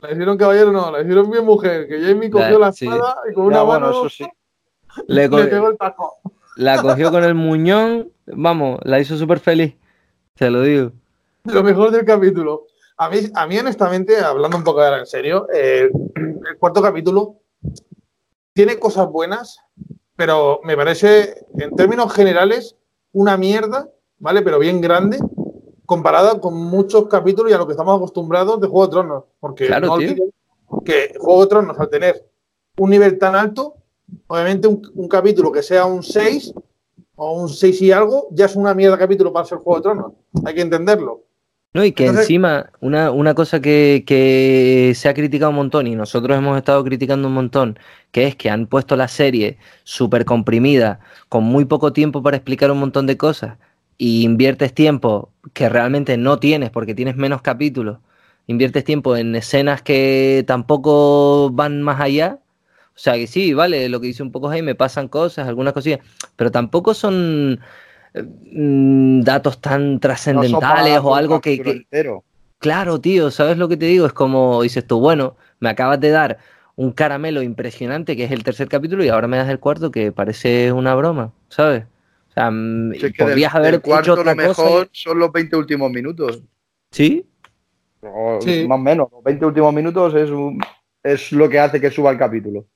La 0.00 0.12
hicieron 0.12 0.38
caballero, 0.38 0.72
no, 0.72 0.90
la 0.90 1.02
hicieron 1.02 1.30
bien 1.30 1.44
mujer. 1.44 1.86
Que 1.86 2.00
Jamie 2.00 2.30
cogió 2.30 2.58
La- 2.58 2.66
la 2.66 2.72
sí. 2.72 2.86
espada 2.86 3.16
y 3.30 3.34
con 3.34 3.44
Ya, 3.44 3.48
una 3.48 3.62
bueno, 3.62 3.86
mano 3.88 4.00
eso 4.06 4.08
sí. 4.08 4.26
Le 5.08 5.28
le 5.28 5.46
pegó 5.46 5.68
el 5.70 5.76
tajo. 5.76 6.16
La 6.56 6.80
cogió 6.82 7.10
con 7.10 7.24
el 7.24 7.34
muñón, 7.34 8.10
vamos, 8.26 8.80
la 8.82 9.00
hizo 9.00 9.16
súper 9.16 9.38
feliz. 9.40 9.74
Te 10.34 10.50
lo 10.50 10.62
digo. 10.62 10.92
Lo 11.44 11.62
mejor 11.62 11.90
del 11.90 12.04
capítulo. 12.04 12.66
A 12.96 13.08
mí, 13.08 13.18
a 13.34 13.46
mí 13.46 13.58
honestamente, 13.58 14.18
hablando 14.18 14.56
un 14.56 14.64
poco 14.64 14.82
ahora 14.82 14.98
en 14.98 15.06
serio, 15.06 15.46
eh, 15.52 15.90
el 16.14 16.58
cuarto 16.58 16.82
capítulo 16.82 17.36
tiene 18.52 18.78
cosas 18.78 19.08
buenas, 19.08 19.58
pero 20.16 20.60
me 20.64 20.76
parece, 20.76 21.46
en 21.58 21.74
términos 21.76 22.12
generales, 22.12 22.76
una 23.12 23.36
mierda, 23.36 23.88
¿vale? 24.18 24.42
Pero 24.42 24.58
bien 24.58 24.80
grande, 24.80 25.18
comparada 25.86 26.40
con 26.40 26.54
muchos 26.54 27.08
capítulos 27.08 27.50
y 27.50 27.54
a 27.54 27.58
lo 27.58 27.66
que 27.66 27.72
estamos 27.72 27.96
acostumbrados 27.96 28.60
de 28.60 28.68
Juego 28.68 28.86
de 28.86 28.90
Tronos. 28.90 29.24
Porque 29.40 29.66
Claro, 29.66 29.86
no 29.86 30.82
que 30.84 31.14
Juego 31.18 31.42
de 31.42 31.48
Tronos, 31.48 31.78
al 31.78 31.88
tener 31.88 32.30
un 32.76 32.90
nivel 32.90 33.18
tan 33.18 33.34
alto, 33.34 33.76
obviamente 34.26 34.68
un, 34.68 34.82
un 34.94 35.08
capítulo 35.08 35.50
que 35.52 35.62
sea 35.62 35.84
un 35.86 36.02
6 36.02 36.52
o 37.16 37.42
un 37.42 37.48
6 37.48 37.82
y 37.82 37.92
algo, 37.92 38.28
ya 38.32 38.46
es 38.46 38.56
una 38.56 38.74
mierda 38.74 38.96
capítulo 38.98 39.32
para 39.32 39.46
ser 39.46 39.58
Juego 39.58 39.76
de 39.78 39.82
Tronos. 39.82 40.12
Hay 40.44 40.54
que 40.54 40.62
entenderlo. 40.62 41.24
No, 41.72 41.84
y 41.84 41.92
que 41.92 42.04
Entonces- 42.06 42.24
encima, 42.24 42.70
una, 42.80 43.12
una 43.12 43.34
cosa 43.34 43.60
que, 43.60 44.02
que 44.04 44.92
se 44.96 45.08
ha 45.08 45.14
criticado 45.14 45.50
un 45.50 45.56
montón 45.56 45.86
y 45.86 45.94
nosotros 45.94 46.36
hemos 46.36 46.56
estado 46.58 46.82
criticando 46.82 47.28
un 47.28 47.34
montón, 47.34 47.78
que 48.10 48.26
es 48.26 48.34
que 48.34 48.50
han 48.50 48.66
puesto 48.66 48.96
la 48.96 49.06
serie 49.06 49.56
súper 49.84 50.24
comprimida, 50.24 50.98
con 51.28 51.44
muy 51.44 51.66
poco 51.66 51.92
tiempo 51.92 52.22
para 52.24 52.36
explicar 52.36 52.72
un 52.72 52.78
montón 52.80 53.06
de 53.06 53.16
cosas, 53.16 53.56
y 53.98 54.22
inviertes 54.24 54.72
tiempo 54.74 55.30
que 55.52 55.68
realmente 55.68 56.16
no 56.16 56.38
tienes 56.40 56.70
porque 56.70 56.94
tienes 56.94 57.14
menos 57.16 57.40
capítulos, 57.42 57.98
inviertes 58.48 58.82
tiempo 58.82 59.14
en 59.14 59.36
escenas 59.36 59.80
que 59.82 60.42
tampoco 60.48 61.50
van 61.50 61.82
más 61.82 62.00
allá. 62.00 62.38
O 63.00 63.02
sea 63.02 63.14
que 63.14 63.26
sí, 63.26 63.54
vale, 63.54 63.88
lo 63.88 63.98
que 63.98 64.08
dice 64.08 64.22
un 64.22 64.30
poco 64.30 64.50
Jaime, 64.50 64.74
pasan 64.74 65.08
cosas, 65.08 65.48
algunas 65.48 65.72
cosillas, 65.72 66.00
pero 66.36 66.50
tampoco 66.50 66.92
son 66.92 67.58
eh, 68.12 68.22
mm, 68.22 69.22
datos 69.22 69.58
tan 69.62 70.00
trascendentales 70.00 70.98
o 71.02 71.14
algo 71.14 71.40
que. 71.40 71.86
Claro, 72.58 73.00
tío, 73.00 73.30
¿sabes 73.30 73.56
lo 73.56 73.68
que 73.68 73.78
te 73.78 73.86
digo? 73.86 74.04
Es 74.04 74.12
como 74.12 74.60
dices 74.60 74.86
tú, 74.86 75.00
bueno, 75.00 75.34
me 75.60 75.70
acabas 75.70 75.98
de 75.98 76.10
dar 76.10 76.36
un 76.76 76.92
caramelo 76.92 77.40
impresionante 77.40 78.18
que 78.18 78.24
es 78.24 78.32
el 78.32 78.44
tercer 78.44 78.68
capítulo 78.68 79.02
y 79.02 79.08
ahora 79.08 79.28
me 79.28 79.38
das 79.38 79.48
el 79.48 79.60
cuarto 79.60 79.90
que 79.90 80.12
parece 80.12 80.70
una 80.70 80.94
broma, 80.94 81.32
¿sabes? 81.48 81.84
O 82.28 82.32
sea, 82.34 82.50
mm, 82.50 82.90
del- 82.90 83.14
podrías 83.14 83.54
haber 83.54 83.72
del 83.72 83.80
cuarto 83.80 84.12
hecho 84.12 84.20
otra 84.20 84.34
lo 84.34 84.46
cosa. 84.46 84.62
mejor 84.62 84.88
son 84.92 85.18
los 85.18 85.32
20 85.32 85.56
últimos 85.56 85.90
minutos. 85.90 86.42
¿Sí? 86.90 87.24
O 88.02 88.40
Sí. 88.42 88.66
Más 88.68 88.76
o 88.78 88.82
menos. 88.82 89.08
Los 89.10 89.24
20 89.24 89.46
últimos 89.46 89.72
minutos 89.72 90.14
es, 90.14 90.28
un- 90.28 90.60
es 91.02 91.32
lo 91.32 91.48
que 91.48 91.58
hace 91.58 91.80
que 91.80 91.90
suba 91.90 92.10
el 92.10 92.18
capítulo. 92.18 92.66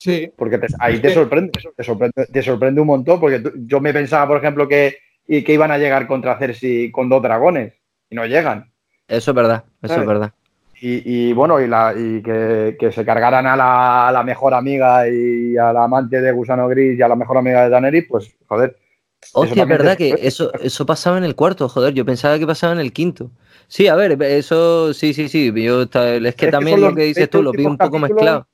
Sí, 0.00 0.32
Porque 0.34 0.56
te- 0.56 0.68
ahí 0.78 0.98
te 0.98 1.12
sorprende, 1.12 1.52
te 1.76 1.84
sorprende, 1.84 2.26
te 2.32 2.42
sorprende 2.42 2.80
un 2.80 2.86
montón, 2.86 3.20
porque 3.20 3.40
tú- 3.40 3.52
yo 3.66 3.80
me 3.80 3.92
pensaba, 3.92 4.26
por 4.26 4.38
ejemplo, 4.38 4.66
que, 4.66 4.96
y 5.28 5.44
que 5.44 5.52
iban 5.52 5.70
a 5.70 5.76
llegar 5.76 6.06
contra 6.06 6.38
Cersei 6.38 6.90
con 6.90 7.10
dos 7.10 7.22
dragones, 7.22 7.74
y 8.08 8.14
no 8.14 8.24
llegan. 8.24 8.72
Eso 9.06 9.32
es 9.32 9.34
verdad, 9.34 9.64
eso 9.82 9.94
¿Sabes? 9.94 10.02
es 10.02 10.08
verdad. 10.08 10.32
Y, 10.80 11.28
y 11.28 11.32
bueno, 11.34 11.60
y, 11.60 11.68
la, 11.68 11.92
y 11.94 12.22
que, 12.22 12.76
que 12.80 12.90
se 12.90 13.04
cargaran 13.04 13.46
a 13.46 13.54
la, 13.56 14.08
a 14.08 14.12
la 14.12 14.22
mejor 14.22 14.54
amiga 14.54 15.06
y 15.06 15.54
a 15.58 15.70
la 15.74 15.84
amante 15.84 16.22
de 16.22 16.32
Gusano 16.32 16.66
Gris 16.68 16.98
y 16.98 17.02
a 17.02 17.08
la 17.08 17.16
mejor 17.16 17.36
amiga 17.36 17.64
de 17.64 17.68
Daenerys, 17.68 18.06
pues 18.08 18.34
joder. 18.46 18.76
Hostia, 19.34 19.64
es 19.64 19.68
verdad 19.68 19.98
que 19.98 20.16
eso, 20.22 20.50
eso 20.54 20.86
pasaba 20.86 21.18
en 21.18 21.24
el 21.24 21.36
cuarto, 21.36 21.68
joder, 21.68 21.92
yo 21.92 22.06
pensaba 22.06 22.38
que 22.38 22.46
pasaba 22.46 22.72
en 22.72 22.80
el 22.80 22.94
quinto. 22.94 23.30
Sí, 23.68 23.86
a 23.86 23.94
ver, 23.94 24.20
eso 24.22 24.94
sí, 24.94 25.12
sí, 25.12 25.28
sí, 25.28 25.52
yo 25.62 25.82
es 25.82 26.34
que 26.34 26.48
también 26.48 26.80
lo 26.80 26.94
que 26.94 27.02
dices 27.02 27.28
20 27.30 27.38
tú, 27.38 27.42
lo 27.42 27.52
vi 27.52 27.66
un 27.66 27.76
poco 27.76 27.98
mezclado. 27.98 28.46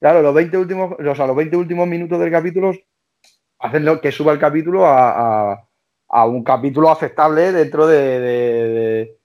Claro, 0.00 0.22
los 0.22 0.34
20 0.34 0.56
últimos, 0.56 0.94
o 0.98 1.14
sea, 1.14 1.26
los 1.26 1.36
20 1.36 1.56
últimos 1.56 1.86
minutos 1.86 2.18
del 2.18 2.30
capítulo 2.30 2.72
hacen 3.58 3.84
lo 3.84 4.00
que 4.00 4.10
suba 4.10 4.32
el 4.32 4.38
capítulo 4.38 4.86
a, 4.86 5.52
a- 5.52 5.68
a 6.12 6.26
un 6.26 6.42
capítulo 6.42 6.90
aceptable 6.90 7.52
dentro 7.52 7.86
de, 7.86 7.98
de- 8.20 8.68
de- 8.68 9.18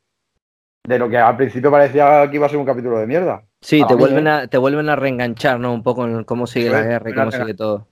de 0.88 1.00
lo 1.00 1.10
que 1.10 1.18
al 1.18 1.36
principio 1.38 1.72
parecía 1.72 2.30
que 2.30 2.36
iba 2.36 2.46
a 2.46 2.50
ser 2.50 2.60
un 2.60 2.66
capítulo 2.66 3.00
de 3.00 3.08
mierda. 3.08 3.44
Sí, 3.62 3.82
A 3.82 3.88
te 3.88 3.96
mí, 3.96 4.00
vuelven 4.02 4.28
¿eh? 4.28 4.30
a, 4.32 4.48
te 4.48 4.58
vuelven 4.60 4.88
a 4.90 4.96
reenganchar, 4.96 5.60
¿no? 5.60 5.74
Un 5.74 5.82
poco 5.82 6.06
en 6.06 6.24
cómo 6.26 6.46
sigue 6.46 6.70
la 6.70 6.84
guerra 6.84 7.10
y 7.10 7.16
cómo 7.16 7.32
sigue 7.32 7.54
todo. 7.56 7.88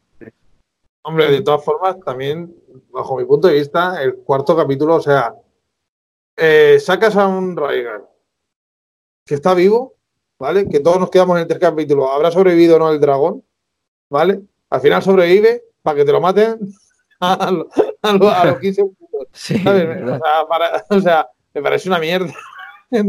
hombre, 1.03 1.31
de 1.31 1.41
todas 1.41 1.63
formas, 1.65 1.99
también, 2.01 2.53
bajo 2.91 3.17
mi 3.17 3.25
punto 3.25 3.47
de 3.47 3.55
vista, 3.55 4.03
el 4.03 4.15
cuarto 4.17 4.55
capítulo, 4.55 4.95
o 4.95 5.01
sea, 5.01 5.33
eh, 6.37 6.77
sacas 6.79 7.15
a 7.15 7.27
un 7.27 7.55
Rhaegar 7.57 8.03
que 9.25 9.33
está 9.35 9.53
vivo, 9.55 9.95
¿vale? 10.43 10.67
Que 10.67 10.81
todos 10.81 10.99
nos 10.99 11.09
quedamos 11.09 11.37
en 11.37 11.43
el 11.43 11.47
tercer 11.47 11.69
capítulo. 11.69 12.11
¿Habrá 12.11 12.29
sobrevivido 12.31 12.75
o 12.75 12.79
no 12.79 12.91
el 12.91 12.99
dragón? 12.99 13.43
¿Vale? 14.09 14.41
Al 14.69 14.81
final 14.81 15.01
sobrevive 15.01 15.63
para 15.81 15.95
que 15.97 16.05
te 16.05 16.11
lo 16.11 16.19
maten 16.19 16.59
a, 17.21 17.49
lo- 17.49 17.69
a 18.01 18.11
lo- 18.13 18.29
a 18.29 18.45
los 18.45 18.59
15 18.59 18.81
minutos. 18.83 18.99
Sí. 19.31 19.55
O 19.55 19.71
sea, 19.71 20.45
para- 20.49 20.85
o 20.89 20.99
sea, 20.99 21.27
me 21.53 21.61
parece 21.61 21.87
una 21.89 21.99
mierda. 21.99 22.27
Sí, 22.91 22.99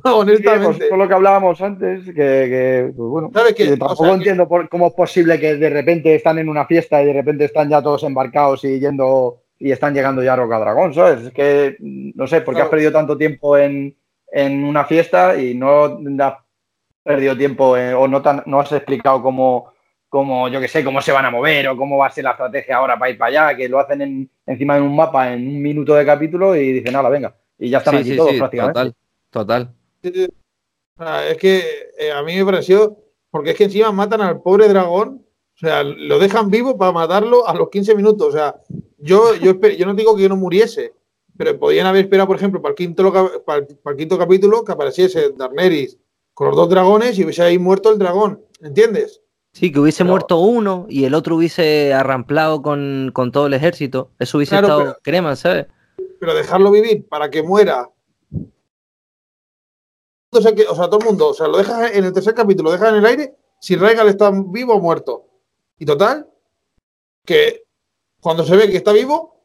pues, 0.00 0.14
Honestamente. 0.14 0.88
con 0.88 0.98
lo 1.00 1.08
que 1.08 1.14
hablábamos 1.14 1.60
antes, 1.60 2.04
que, 2.04 2.12
que, 2.14 2.92
pues, 2.96 3.08
bueno, 3.08 3.30
¿Sabes 3.34 3.52
O 3.54 3.76
tampoco 3.78 4.04
que- 4.04 4.10
entiendo 4.12 4.46
por- 4.46 4.68
cómo 4.68 4.86
es 4.88 4.92
posible 4.92 5.40
que 5.40 5.56
de 5.56 5.70
repente 5.70 6.14
están 6.14 6.38
en 6.38 6.48
una 6.48 6.66
fiesta 6.66 7.02
y 7.02 7.06
de 7.06 7.14
repente 7.14 7.46
están 7.46 7.68
ya 7.68 7.82
todos 7.82 8.04
embarcados 8.04 8.62
y 8.64 8.78
yendo 8.78 9.40
y 9.58 9.72
están 9.72 9.92
llegando 9.92 10.22
ya 10.22 10.34
a 10.34 10.36
Roca 10.36 10.60
Dragón, 10.60 10.94
¿sabes? 10.94 11.22
Es 11.26 11.32
que 11.32 11.76
no 11.80 12.28
sé 12.28 12.42
por 12.42 12.54
qué 12.54 12.58
Claro. 12.58 12.64
has 12.66 12.70
perdido 12.70 12.92
tanto 12.92 13.16
tiempo 13.18 13.56
en, 13.58 13.96
en 14.30 14.64
una 14.64 14.84
fiesta 14.84 15.36
y 15.36 15.54
no 15.54 15.84
has 16.20 16.34
perdido 17.04 17.36
tiempo 17.36 17.76
en- 17.76 17.94
o 17.94 18.08
no, 18.08 18.20
tan- 18.22 18.42
no 18.46 18.58
has 18.60 18.72
explicado 18.72 19.22
cómo, 19.22 19.72
cómo, 20.08 20.48
yo 20.48 20.60
qué 20.60 20.68
sé, 20.68 20.82
cómo 20.82 21.00
se 21.02 21.12
van 21.12 21.26
a 21.26 21.30
mover 21.30 21.68
o 21.68 21.76
cómo 21.76 21.98
va 21.98 22.06
a 22.06 22.10
ser 22.10 22.24
la 22.24 22.30
estrategia 22.32 22.76
ahora 22.76 22.98
para 22.98 23.10
ir 23.10 23.18
para 23.18 23.46
allá, 23.50 23.56
que 23.56 23.68
lo 23.68 23.78
hacen 23.78 24.00
en- 24.02 24.30
encima 24.46 24.74
de 24.76 24.80
un 24.80 24.96
mapa 24.96 25.32
en 25.32 25.46
un 25.46 25.60
minuto 25.62 25.94
de 25.94 26.06
capítulo 26.06 26.56
y 26.56 26.72
dicen, 26.72 26.92
nada, 26.94 27.08
venga, 27.10 27.36
y 27.58 27.68
ya 27.70 27.78
están 27.78 27.94
Sí, 27.94 28.00
aquí 28.00 28.10
sí, 28.10 28.16
todos 28.16 28.30
sí, 28.32 28.38
prácticamente. 28.38 28.94
total, 29.30 29.74
total. 30.02 30.34
Ah, 30.98 31.24
es 31.28 31.36
que 31.36 31.62
eh, 31.98 32.12
a 32.12 32.22
mí 32.22 32.36
me 32.36 32.44
pareció, 32.44 32.96
porque 33.30 33.50
es 33.50 33.56
que 33.56 33.64
encima 33.64 33.90
matan 33.92 34.20
al 34.20 34.40
pobre 34.40 34.68
dragón, 34.68 35.26
o 35.54 35.58
sea, 35.58 35.82
lo 35.82 36.18
dejan 36.18 36.50
vivo 36.50 36.76
para 36.78 36.92
matarlo 36.92 37.46
a 37.46 37.54
los 37.54 37.68
15 37.68 37.94
minutos. 37.94 38.28
O 38.28 38.32
sea, 38.32 38.54
yo, 38.98 39.34
yo, 39.36 39.58
yo 39.60 39.86
no 39.86 39.94
digo 39.94 40.16
que 40.16 40.22
yo 40.22 40.28
no 40.28 40.36
muriese, 40.36 40.92
pero 41.36 41.58
podían 41.58 41.86
haber 41.86 42.04
esperado, 42.04 42.28
por 42.28 42.36
ejemplo, 42.36 42.62
para 42.62 42.70
el 42.70 42.76
quinto, 42.76 43.42
para 43.44 43.58
el, 43.58 43.96
quinto 43.96 44.16
capítulo 44.18 44.64
que 44.64 44.72
apareciese 44.72 45.32
Darneris 45.36 45.98
con 46.34 46.48
los 46.48 46.56
dos 46.56 46.68
dragones 46.68 47.18
y 47.18 47.24
hubiese 47.24 47.42
ahí 47.42 47.58
muerto 47.58 47.90
el 47.90 47.98
dragón, 47.98 48.44
¿entiendes? 48.60 49.22
Sí, 49.52 49.70
que 49.70 49.78
hubiese 49.78 50.02
muerto 50.02 50.38
uno 50.38 50.86
y 50.88 51.04
el 51.04 51.14
otro 51.14 51.36
hubiese 51.36 51.94
arramplado 51.94 52.60
con, 52.60 53.12
todo 53.32 53.46
el 53.46 53.54
ejército. 53.54 54.10
Eso 54.18 54.38
hubiese 54.38 54.56
estado 54.56 54.98
crema, 55.02 55.36
¿sabes? 55.36 55.66
Pero 56.18 56.34
dejarlo 56.34 56.72
vivir 56.72 57.06
para 57.08 57.30
que 57.30 57.44
muera. 57.44 57.88
O 60.30 60.40
sea, 60.40 60.52
que, 60.52 60.66
o 60.66 60.74
sea, 60.74 60.86
todo 60.86 60.98
el 60.98 61.06
mundo, 61.06 61.28
o 61.28 61.34
sea, 61.34 61.46
lo 61.46 61.58
dejas 61.58 61.92
en 61.92 62.04
el 62.04 62.12
tercer 62.12 62.34
capítulo, 62.34 62.70
lo 62.70 62.72
dejas 62.72 62.88
en 62.88 62.96
el 62.96 63.06
aire 63.06 63.36
si 63.60 63.76
Rhaegal 63.76 64.08
está 64.08 64.32
vivo 64.32 64.74
o 64.74 64.80
muerto. 64.80 65.28
Y 65.78 65.86
total, 65.86 66.28
que 67.24 67.64
cuando 68.20 68.44
se 68.44 68.56
ve 68.56 68.68
que 68.68 68.78
está 68.78 68.92
vivo, 68.92 69.40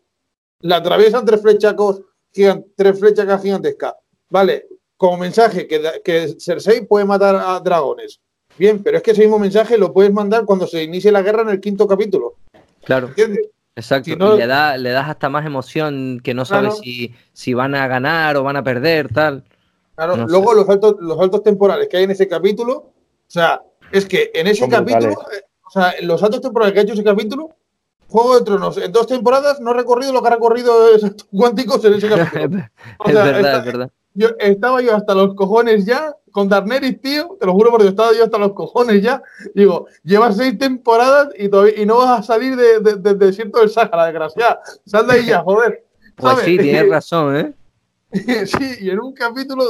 la 0.62 0.78
atraviesan 0.78 1.24
tres 1.24 1.40
flechas, 1.40 1.76
tres 2.76 3.00
flechas 3.00 3.42
gigantescas. 3.44 3.94
Vale, 4.30 4.68
como 5.00 5.16
mensaje 5.16 5.66
que, 5.66 5.82
que 6.04 6.36
Cersei 6.40 6.86
puede 6.86 7.06
matar 7.06 7.34
a 7.38 7.58
dragones. 7.62 8.20
Bien, 8.58 8.84
pero 8.84 8.98
es 8.98 9.04
que 9.04 9.12
ese 9.12 9.22
mismo 9.22 9.40
mensaje 9.40 9.78
lo 9.78 9.94
puedes 9.94 10.12
mandar 10.12 10.44
cuando 10.44 10.68
se 10.68 10.84
inicie 10.84 11.10
la 11.10 11.22
guerra 11.22 11.44
en 11.44 11.50
el 11.50 11.62
quinto 11.62 11.88
capítulo. 11.88 12.36
Claro. 12.84 13.08
¿Entiendes? 13.08 13.48
Exacto. 13.78 14.10
y 14.10 14.38
le, 14.38 14.46
da, 14.46 14.76
le 14.76 14.90
das 14.90 15.08
hasta 15.08 15.30
más 15.30 15.46
emoción 15.46 16.20
que 16.22 16.34
no 16.34 16.44
sabes 16.44 16.80
si, 16.80 17.16
si 17.32 17.54
van 17.54 17.76
a 17.76 17.88
ganar 17.88 18.36
o 18.36 18.44
van 18.44 18.58
a 18.58 18.64
perder, 18.64 19.08
tal. 19.08 19.46
Claro, 19.96 20.28
luego 20.28 20.54
los 20.54 20.68
altos, 20.68 20.98
los 21.00 21.18
altos 21.18 21.44
temporales 21.44 21.88
que 21.88 21.96
hay 21.96 22.04
en 22.04 22.12
ese 22.12 22.28
capítulo, 22.28 22.74
o 22.74 22.92
sea, 23.26 23.62
es 23.94 24.06
que 24.06 24.32
en 24.34 24.48
ese 24.48 24.68
capítulo, 24.68 25.12
eh, 25.12 25.44
o 25.66 25.70
sea, 25.70 25.94
los 26.02 26.22
altos 26.22 26.42
temporales 26.42 26.74
que 26.74 26.80
ha 26.82 26.84
hecho 26.84 26.94
ese 26.94 27.06
capítulo, 27.06 27.56
Juego 28.10 28.38
de 28.38 28.44
Tronos, 28.44 28.78
en 28.78 28.92
dos 28.92 29.08
temporadas 29.08 29.62
no 29.62 29.72
ha 29.72 29.76
recorrido 29.76 30.12
lo 30.12 30.22
que 30.22 30.28
ha 30.28 30.32
recorrido 30.32 30.74
cuánticos 31.32 31.86
en 31.86 31.94
ese 31.94 32.10
capítulo. 32.10 32.66
es 33.06 33.14
verdad, 33.14 33.60
es 33.60 33.66
verdad. 33.66 33.92
Yo, 34.20 34.32
estaba 34.38 34.82
yo 34.82 34.94
hasta 34.94 35.16
los 35.16 35.34
cojones 35.34 35.86
ya 35.86 36.14
con 36.34 36.50
Darneris, 36.50 37.00
tío, 37.00 37.38
te 37.40 37.46
lo 37.46 37.54
juro 37.54 37.72
porque 37.72 37.88
estaba 37.88 38.12
yo 38.12 38.26
hasta 38.26 38.38
los 38.38 38.52
cojones 38.52 39.02
ya. 39.02 39.24
Digo, 39.56 39.88
llevas 40.04 40.36
seis 40.36 40.58
temporadas 40.58 41.30
y, 41.38 41.48
todavía, 41.48 41.82
y 41.82 41.86
no 41.86 42.00
vas 42.00 42.20
a 42.20 42.24
salir 42.24 42.58
del 42.58 43.02
de, 43.02 43.16
desierto 43.16 43.62
del 43.62 43.70
Sahara, 43.70 44.08
desgraciada. 44.08 44.60
Sal 44.86 45.08
de 45.08 45.14
ahí 45.14 45.26
ya, 45.26 45.42
joder. 45.42 45.86
Pues 46.18 46.40
sí, 46.40 46.58
tienes 46.58 46.90
razón, 46.90 47.38
¿eh? 47.38 47.54
sí, 48.46 48.76
y 48.82 48.90
en 48.90 49.00
un 49.00 49.14
capítulo 49.14 49.64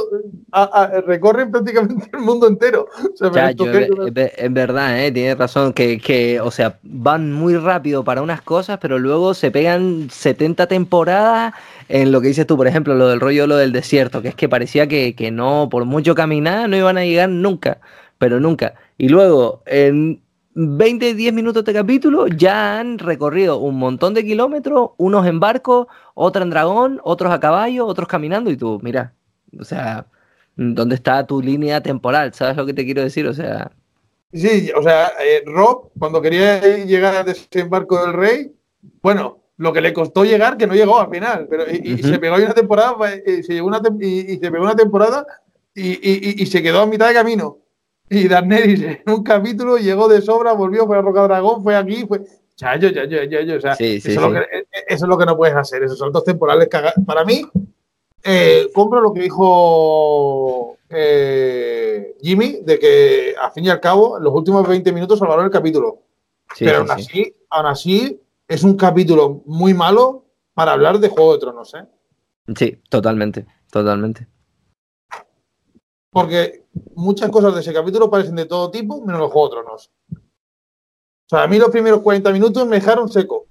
recorren 1.06 1.50
prácticamente 1.50 2.08
el 2.12 2.20
mundo 2.20 2.48
entero. 2.48 2.88
es, 3.20 4.52
verdad, 4.52 5.04
¿eh? 5.04 5.12
tienes 5.12 5.36
razón, 5.36 5.74
que, 5.74 6.40
o 6.42 6.50
sea, 6.50 6.78
van 6.82 7.32
muy 7.32 7.56
rápido 7.56 8.02
para 8.02 8.22
unas 8.22 8.40
cosas, 8.40 8.78
pero 8.80 8.98
luego 8.98 9.34
se 9.34 9.50
pegan 9.50 10.08
70 10.10 10.66
temporadas 10.68 11.52
en 11.88 12.12
lo 12.12 12.22
que 12.22 12.28
dices 12.28 12.46
tú, 12.46 12.56
por 12.56 12.66
ejemplo, 12.66 12.94
lo 12.94 13.08
del 13.08 13.20
rollo, 13.20 13.46
lo 13.46 13.56
del 13.56 13.72
desierto, 13.72 14.22
que 14.22 14.28
es 14.28 14.34
que 14.34 14.48
parecía 14.48 14.86
que, 14.86 15.14
que 15.14 15.30
no, 15.30 15.68
por 15.70 15.84
mucho 15.84 16.14
caminar, 16.14 16.68
no 16.68 16.76
iban 16.76 16.96
a 16.96 17.04
llegar 17.04 17.28
nunca, 17.28 17.80
pero 18.16 18.40
nunca. 18.40 18.74
Y 18.96 19.08
luego, 19.08 19.62
en 19.66 20.22
20, 20.62 21.14
10 21.14 21.32
minutos 21.32 21.64
de 21.64 21.72
capítulo, 21.72 22.26
ya 22.26 22.78
han 22.78 22.98
recorrido 22.98 23.58
un 23.58 23.78
montón 23.78 24.12
de 24.12 24.24
kilómetros, 24.24 24.90
unos 24.98 25.26
en 25.26 25.40
barco, 25.40 25.88
otros 26.14 26.44
en 26.44 26.50
dragón, 26.50 27.00
otros 27.02 27.32
a 27.32 27.40
caballo, 27.40 27.86
otros 27.86 28.06
caminando, 28.08 28.50
y 28.50 28.56
tú, 28.58 28.78
mira, 28.82 29.14
o 29.58 29.64
sea, 29.64 30.06
¿dónde 30.56 30.96
está 30.96 31.26
tu 31.26 31.40
línea 31.40 31.80
temporal? 31.82 32.34
¿Sabes 32.34 32.56
lo 32.56 32.66
que 32.66 32.74
te 32.74 32.84
quiero 32.84 33.02
decir? 33.02 33.26
O 33.26 33.32
sea. 33.32 33.70
Sí, 34.34 34.70
o 34.76 34.82
sea, 34.82 35.12
eh, 35.24 35.42
Rob, 35.46 35.90
cuando 35.98 36.20
quería 36.20 36.60
llegar 36.84 37.16
a 37.16 37.24
desembarco 37.24 38.04
del 38.04 38.12
rey, 38.12 38.52
bueno, 39.02 39.40
lo 39.56 39.72
que 39.72 39.80
le 39.80 39.94
costó 39.94 40.24
llegar, 40.24 40.58
que 40.58 40.66
no 40.66 40.74
llegó 40.74 41.00
al 41.00 41.10
final, 41.10 41.46
pero 41.48 41.64
y, 41.70 42.02
se 42.02 42.18
pegó 42.18 42.36
una 42.36 42.52
temporada, 42.52 42.96
y 43.26 43.42
se, 43.42 43.62
una 43.62 43.80
y, 43.98 44.36
se 44.36 44.50
pegó 44.50 44.64
una 44.64 44.76
temporada 44.76 45.26
y, 45.74 46.44
se 46.44 46.62
quedó 46.62 46.82
a 46.82 46.86
mitad 46.86 47.08
de 47.08 47.14
camino. 47.14 47.58
Y 48.12 48.26
Daenerys 48.26 48.82
en 48.82 49.02
un 49.06 49.22
capítulo 49.22 49.78
llegó 49.78 50.08
de 50.08 50.20
sobra, 50.20 50.52
volvió, 50.52 50.84
fue 50.84 50.98
a 50.98 51.00
Roca 51.00 51.22
Dragón, 51.22 51.62
fue 51.62 51.76
aquí, 51.76 52.04
fue. 52.06 52.22
Chayo, 52.56 52.90
ya, 52.90 53.06
ya, 53.06 53.56
o 53.56 53.60
sea, 53.60 53.72
eso, 53.72 54.08
Es 54.10 54.16
lo 54.16 54.32
que, 54.32 54.38
e, 54.38 54.58
e, 54.58 54.84
eso, 54.88 55.04
es 55.06 55.08
lo 55.08 55.16
que, 55.16 55.24
no 55.24 55.36
puedes 55.36 55.54
hacer, 55.56 55.82
esos 55.84 55.98
saltos 55.98 56.24
temporales. 56.24 56.68
Para 57.06 57.24
mí, 57.24 57.42
eh, 58.22 58.68
compro 58.74 59.00
lo 59.00 59.14
que 59.14 59.22
dijo 59.22 60.76
eh, 60.90 62.16
Jimmy, 62.20 62.58
de 62.62 62.78
que 62.78 63.34
al 63.40 63.52
fin 63.52 63.64
y 63.64 63.70
al 63.70 63.80
cabo, 63.80 64.18
los 64.18 64.34
últimos 64.34 64.68
20 64.68 64.92
minutos 64.92 65.18
salvaron 65.18 65.46
el 65.46 65.50
capítulo. 65.50 66.02
Pero 66.58 66.78
aún 66.78 66.90
así, 66.90 67.34
aún 67.48 67.66
así, 67.66 68.20
es 68.46 68.64
un 68.64 68.76
capítulo 68.76 69.42
muy 69.46 69.72
malo 69.72 70.26
para 70.52 70.72
hablar 70.72 70.98
de 70.98 71.08
Juego 71.08 71.32
de 71.32 71.38
Tronos, 71.38 71.72
¿eh? 71.74 71.84
Sí, 72.56 72.76
totalmente, 72.90 73.46
totalmente. 73.70 74.26
Porque 76.10 76.64
muchas 76.94 77.30
cosas 77.30 77.54
de 77.54 77.60
ese 77.60 77.72
capítulo 77.72 78.10
parecen 78.10 78.36
de 78.36 78.46
todo 78.46 78.70
tipo, 78.70 79.00
menos 79.04 79.20
los 79.20 79.32
Juego 79.32 79.48
de 79.48 79.54
Tronos. 79.54 79.90
O 80.12 81.28
sea, 81.28 81.44
a 81.44 81.46
mí 81.46 81.58
los 81.58 81.70
primeros 81.70 82.00
40 82.00 82.32
minutos 82.32 82.66
me 82.66 82.76
dejaron 82.76 83.08
seco. 83.08 83.46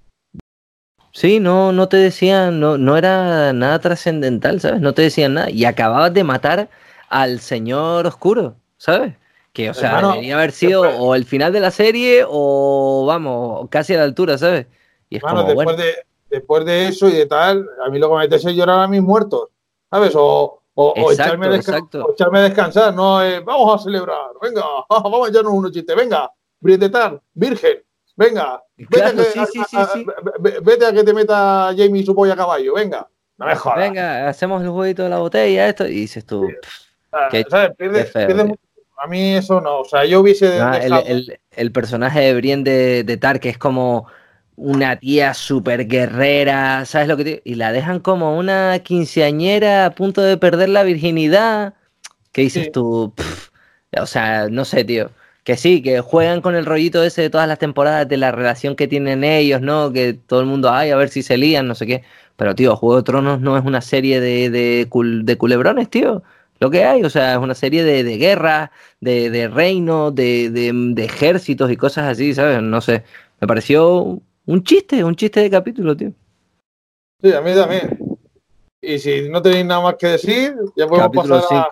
Sí, 1.12 1.40
no, 1.40 1.72
no 1.72 1.88
te 1.88 1.98
decían, 1.98 2.60
no, 2.60 2.78
no 2.78 2.98
era 2.98 3.54
nada 3.54 3.80
trascendental, 3.80 4.60
¿sabes? 4.60 4.82
No 4.82 4.94
te 4.94 5.02
decían 5.02 5.36
nada. 5.36 5.50
Y 5.50 5.66
acababas 5.66 6.14
de 6.14 6.24
matar 6.24 6.70
al 7.08 7.40
señor 7.40 8.06
oscuro, 8.06 8.56
¿sabes? 8.78 9.16
Que, 9.54 9.70
o 9.70 9.74
sea, 9.74 10.02
debería 10.02 10.36
haber 10.36 10.52
sido 10.52 10.82
o 10.82 11.16
el 11.16 11.26
final 11.26 11.52
de 11.52 11.60
la 11.60 11.72
serie 11.72 12.24
o, 12.28 13.06
vamos, 13.08 13.68
casi 13.70 13.96
a 13.96 13.98
la 13.98 14.04
altura, 14.04 14.38
¿sabes? 14.38 14.68
Y 15.10 15.18
es 15.18 15.24
como, 15.24 15.44
después, 15.44 15.78
de, 15.78 15.96
después 16.30 16.66
de 16.66 16.88
eso 16.88 17.10
y 17.10 17.14
de 17.14 17.26
tal, 17.26 17.66
a 17.84 17.90
mí 17.90 17.98
lo 17.98 18.10
que 18.10 18.16
me 18.16 18.22
metes 18.22 18.46
es 18.46 18.56
llorar 18.56 18.80
a 18.80 18.88
mis 18.88 19.02
muertos, 19.02 19.50
¿sabes? 19.90 20.14
O, 20.16 20.59
o, 20.82 21.12
echarme, 21.12 21.48
a 21.48 22.42
descansar, 22.42 22.94
no 22.94 23.20
vamos 23.44 23.76
a 23.76 23.84
celebrar, 23.84 24.32
venga, 24.42 24.64
vamos 24.90 25.28
a 25.28 25.30
echarnos 25.30 25.54
unos 25.54 25.72
chistes, 25.72 25.96
venga, 25.96 26.32
tal, 26.92 27.22
virgen, 27.34 27.84
venga, 28.16 28.64
vete, 28.78 29.04
a 29.04 29.12
que, 29.12 29.26
vete, 30.62 30.86
a 30.86 30.94
que 30.94 31.04
te 31.04 31.14
meta 31.14 31.74
Jamie 31.76 32.06
su 32.06 32.16
polla 32.16 32.34
a 32.34 32.38
caballo, 32.38 32.74
venga, 32.76 33.08
no 33.38 33.46
me 33.46 33.56
jodas. 33.56 33.80
Venga, 33.80 34.30
hacemos 34.30 34.64
el 34.64 34.70
jueguito 34.70 35.04
de 35.04 35.10
la 35.10 35.20
botella, 35.20 35.68
esto, 35.68 35.86
y 35.86 35.96
dices 35.96 36.26
tú, 36.26 36.48
a 37.12 39.08
mí 39.08 39.36
eso 39.36 39.60
no, 39.60 39.80
o 39.82 39.86
sea, 39.86 40.06
yo 40.06 40.22
hubiese... 40.22 40.58
el, 40.58 41.40
el, 41.52 41.72
personaje 41.72 42.22
de 42.22 42.36
Brienne 42.36 42.64
de, 42.64 43.04
de 43.04 43.18
Tar, 43.18 43.40
que 43.40 43.50
es 43.50 43.58
como 43.58 44.08
una 44.60 44.98
tía 44.98 45.34
súper 45.34 45.88
guerrera, 45.88 46.86
¿sabes 46.86 47.08
lo 47.08 47.18
que 47.18 47.24
te 47.24 47.42
Y 47.46 47.56
la 47.56 47.72
dejan 47.72 48.00
como 48.00 48.38
una 48.38 48.80
quinceañera 48.80 49.86
a 49.86 49.96
punto 49.96 50.22
de 50.22 50.38
perder 50.38 50.70
la 50.70 50.84
virginidad. 50.84 51.76
¿Qué 52.34 52.42
dices 52.42 52.72
tú? 52.72 53.14
o 54.00 54.06
sea, 54.06 54.50
no 54.50 54.66
sé, 54.66 54.84
tío. 54.84 55.12
Que 55.44 55.58
sí, 55.58 55.82
que 55.82 56.02
juegan 56.02 56.42
con 56.42 56.56
el 56.56 56.66
rollito 56.66 57.04
ese 57.04 57.24
de 57.24 57.30
todas 57.30 57.48
las 57.48 57.60
temporadas, 57.60 58.08
de 58.08 58.18
la 58.18 58.32
relación 58.32 58.76
que 58.76 58.88
tienen 58.88 59.24
ellos, 59.24 59.62
¿no? 59.62 59.92
Que 59.94 60.14
todo 60.14 60.42
el 60.42 60.46
mundo, 60.46 60.70
ay, 60.72 60.92
a 60.92 60.98
ver 60.98 61.10
si 61.10 61.24
se 61.24 61.38
lían, 61.38 61.68
no 61.68 61.76
sé 61.76 61.88
qué. 61.88 62.04
Pero, 62.36 62.54
tío, 62.56 62.76
Juego 62.76 62.98
de 62.98 63.04
Tronos 63.04 63.40
no 63.42 63.58
es 63.58 63.66
una 63.66 63.82
serie 63.82 64.20
de, 64.22 64.50
de, 64.50 64.90
de 65.24 65.38
culebrones, 65.38 65.90
tío. 65.90 66.24
Lo 66.60 66.70
que 66.70 66.84
hay, 66.86 67.04
o 67.04 67.10
sea, 67.10 67.34
es 67.34 67.38
una 67.40 67.56
serie 67.56 67.84
de, 67.84 68.04
de 68.04 68.18
guerras, 68.18 68.70
de, 69.00 69.30
de 69.30 69.48
reinos, 69.48 70.14
de, 70.14 70.50
de 70.52 71.06
ejércitos 71.06 71.72
y 71.72 71.78
cosas 71.78 72.08
así, 72.08 72.34
¿sabes? 72.34 72.62
No 72.62 72.82
sé. 72.82 73.04
Me 73.40 73.48
pareció 73.48 74.22
un 74.50 74.64
chiste, 74.64 75.04
un 75.04 75.16
chiste 75.16 75.42
de 75.42 75.50
capítulo, 75.50 75.96
tío. 75.96 76.12
Sí, 77.22 77.32
a 77.32 77.42
mí 77.42 77.54
también. 77.54 78.00
Y 78.82 78.98
si 78.98 79.30
no 79.30 79.42
tenéis 79.44 79.66
nada 79.66 79.82
más 79.82 79.96
que 79.96 80.08
decir, 80.08 80.56
ya 80.76 80.88
podemos 80.88 81.12
pasar 81.12 81.70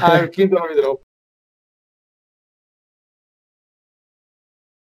al 0.00 0.30
quinto 0.30 0.56
capítulo. 0.56 1.02